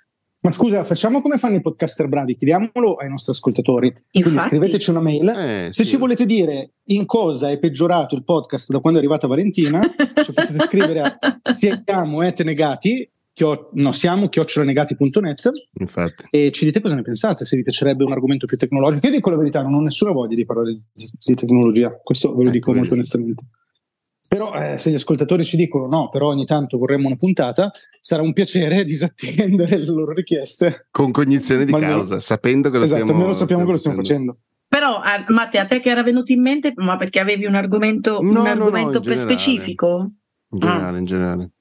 Ma 0.42 0.52
scusa, 0.52 0.84
facciamo 0.84 1.22
come 1.22 1.38
fanno 1.38 1.56
i 1.56 1.62
podcaster 1.62 2.06
bravi, 2.06 2.36
chiediamolo 2.36 2.96
ai 2.96 3.08
nostri 3.08 3.32
ascoltatori. 3.32 3.86
Infatti, 3.86 4.20
Quindi 4.20 4.40
scriveteci 4.40 4.90
una 4.90 5.00
mail. 5.00 5.28
Eh, 5.30 5.72
Se 5.72 5.84
sì. 5.84 5.92
ci 5.92 5.96
volete 5.96 6.26
dire 6.26 6.72
in 6.88 7.06
cosa 7.06 7.48
è 7.48 7.58
peggiorato 7.58 8.14
il 8.14 8.24
podcast 8.24 8.72
da 8.72 8.80
quando 8.80 8.98
è 8.98 9.02
arrivata 9.02 9.26
Valentina, 9.26 9.80
ci 10.22 10.32
potete 10.34 10.58
scrivere 10.58 11.00
a 11.00 11.16
siamo 11.50 12.20
negati 12.44 13.10
chio- 13.38 13.70
no, 13.74 13.92
siamo 13.92 14.29
chiocciolanegati.net 14.29 15.51
Infatti. 15.79 16.24
e 16.31 16.51
ci 16.51 16.64
dite 16.64 16.81
cosa 16.81 16.96
ne 16.96 17.03
pensate, 17.03 17.44
se 17.44 17.57
vi 17.57 17.62
piacerebbe 17.62 18.03
un 18.03 18.11
argomento 18.11 18.46
più 18.46 18.57
tecnologico. 18.57 19.07
Io 19.07 19.12
dico 19.12 19.31
la 19.31 19.37
verità, 19.37 19.62
non 19.62 19.74
ho 19.74 19.81
nessuna 19.81 20.11
voglia 20.11 20.35
di 20.35 20.44
parlare 20.44 20.72
di, 20.72 20.83
di 20.92 21.35
tecnologia, 21.35 21.96
questo 22.03 22.31
ve 22.31 22.35
lo 22.35 22.42
ecco 22.42 22.51
dico 22.51 22.74
molto 22.74 22.94
onestamente. 22.94 23.44
Però 24.29 24.53
eh, 24.55 24.77
se 24.77 24.90
gli 24.90 24.94
ascoltatori 24.94 25.44
ci 25.44 25.57
dicono 25.57 25.87
no, 25.87 26.09
però 26.11 26.27
ogni 26.27 26.44
tanto 26.44 26.77
vorremmo 26.79 27.07
una 27.07 27.16
puntata, 27.16 27.70
sarà 28.01 28.22
un 28.22 28.33
piacere 28.33 28.83
disattendere 28.85 29.79
le 29.79 29.87
loro 29.87 30.12
richieste. 30.12 30.88
Con 30.90 31.12
cognizione 31.12 31.64
di 31.64 31.72
almeno, 31.72 31.94
causa, 31.94 32.18
sapendo 32.18 32.70
che 32.70 32.79
lo 32.79 32.85
esatto, 32.85 33.07
stiamo, 33.07 33.33
sappiamo 33.33 33.64
che 33.64 33.70
lo 33.70 33.77
stiamo 33.77 33.96
facendo. 33.96 34.35
Però, 34.66 35.01
Matteo, 35.29 35.62
a 35.62 35.64
te 35.64 35.79
che 35.79 35.90
era 35.90 36.03
venuto 36.03 36.33
in 36.33 36.42
mente, 36.42 36.72
ma 36.74 36.96
perché 36.96 37.20
avevi 37.20 37.46
un 37.46 37.55
argomento, 37.55 38.20
no, 38.20 38.40
un 38.40 38.46
argomento 38.48 38.98
no, 38.98 39.09
no, 39.09 39.14
specifico? 39.14 40.12
In 40.51 40.59
generale, 40.59 40.96
ah. 40.96 41.01
in 41.01 41.05
generale. 41.07 41.53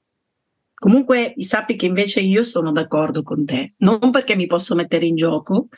Comunque 0.78 1.34
sappi 1.38 1.76
che 1.76 1.86
invece 1.86 2.20
io 2.20 2.42
sono 2.42 2.70
d'accordo 2.70 3.22
con 3.22 3.44
te, 3.44 3.74
non 3.78 4.10
perché 4.10 4.36
mi 4.36 4.46
posso 4.46 4.74
mettere 4.74 5.06
in 5.06 5.16
gioco, 5.16 5.68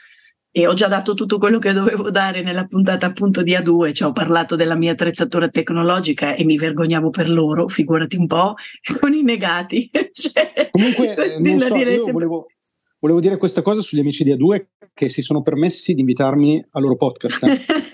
e 0.52 0.66
ho 0.66 0.74
già 0.74 0.88
dato 0.88 1.14
tutto 1.14 1.38
quello 1.38 1.58
che 1.58 1.72
dovevo 1.72 2.10
dare 2.10 2.42
nella 2.42 2.64
puntata 2.64 3.06
appunto 3.06 3.42
di 3.42 3.52
A2, 3.52 3.92
cioè 3.92 4.08
ho 4.08 4.12
parlato 4.12 4.56
della 4.56 4.74
mia 4.74 4.92
attrezzatura 4.92 5.48
tecnologica 5.48 6.34
e 6.34 6.44
mi 6.44 6.56
vergognavo 6.56 7.10
per 7.10 7.30
loro, 7.30 7.68
figurati 7.68 8.16
un 8.16 8.26
po', 8.26 8.54
con 8.98 9.14
i 9.14 9.22
negati. 9.22 9.88
cioè, 10.12 10.68
Comunque, 10.72 11.14
eh, 11.14 11.38
non 11.38 11.60
so, 11.60 11.76
io 11.76 11.84
sempre... 11.84 12.12
volevo, 12.12 12.46
volevo, 12.98 13.20
dire 13.20 13.36
questa 13.36 13.62
cosa 13.62 13.80
sugli 13.80 14.00
amici 14.00 14.24
di 14.24 14.32
A2 14.32 14.64
che 14.92 15.08
si 15.08 15.22
sono 15.22 15.40
permessi 15.40 15.94
di 15.94 16.00
invitarmi 16.00 16.62
al 16.72 16.82
loro 16.82 16.96
podcast. 16.96 17.44
Eh. 17.44 17.60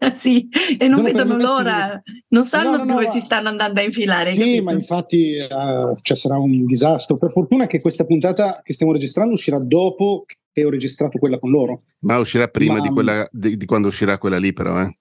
sì, 0.14 0.48
e 0.78 0.88
non, 0.88 1.00
non 1.00 1.12
vedono 1.12 1.36
l'ora, 1.36 2.02
non 2.28 2.44
sanno 2.46 2.70
no, 2.70 2.84
no, 2.84 2.92
dove 2.92 3.04
no, 3.04 3.10
si 3.10 3.20
stanno 3.20 3.48
andando 3.48 3.80
a 3.80 3.82
infilare. 3.82 4.28
Sì, 4.28 4.38
capito? 4.38 4.62
ma 4.62 4.72
infatti 4.72 5.36
uh, 5.38 5.94
cioè 6.00 6.16
sarà 6.16 6.38
un 6.38 6.64
disastro. 6.64 7.18
Per 7.18 7.30
fortuna 7.30 7.66
che 7.66 7.80
questa 7.80 8.04
puntata 8.04 8.62
che 8.62 8.72
stiamo 8.72 8.92
registrando 8.92 9.34
uscirà 9.34 9.58
dopo 9.58 10.24
che 10.52 10.64
ho 10.64 10.70
registrato 10.70 11.18
quella 11.18 11.38
con 11.38 11.50
loro. 11.50 11.82
Ma 12.00 12.18
uscirà 12.18 12.48
prima 12.48 12.74
Ma, 12.74 12.80
di, 12.80 12.88
quella, 12.88 13.28
di, 13.30 13.56
di, 13.58 13.66
quando 13.66 13.88
uscirà 13.88 14.16
quella 14.16 14.38
lì, 14.38 14.54
però, 14.54 14.80
eh? 14.80 14.98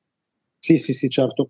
Sì, 0.59 0.77
sì, 0.77 0.93
sì, 0.93 1.07
certo. 1.09 1.49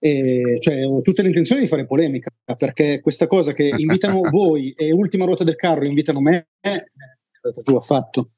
E, 0.00 0.58
cioè, 0.60 0.86
ho 0.86 1.02
tutte 1.02 1.22
le 1.22 1.28
intenzioni 1.28 1.60
di 1.60 1.68
fare 1.68 1.84
polemica 1.84 2.30
perché 2.56 3.00
questa 3.00 3.26
cosa 3.26 3.52
che 3.52 3.70
invitano 3.76 4.20
voi 4.30 4.70
e 4.70 4.92
ultima 4.92 5.26
ruota 5.26 5.44
del 5.44 5.56
carro 5.56 5.84
invitano 5.84 6.20
me, 6.20 6.48
è 6.58 6.82
stata 7.30 7.60
giù 7.60 7.76
affatto. 7.76 8.28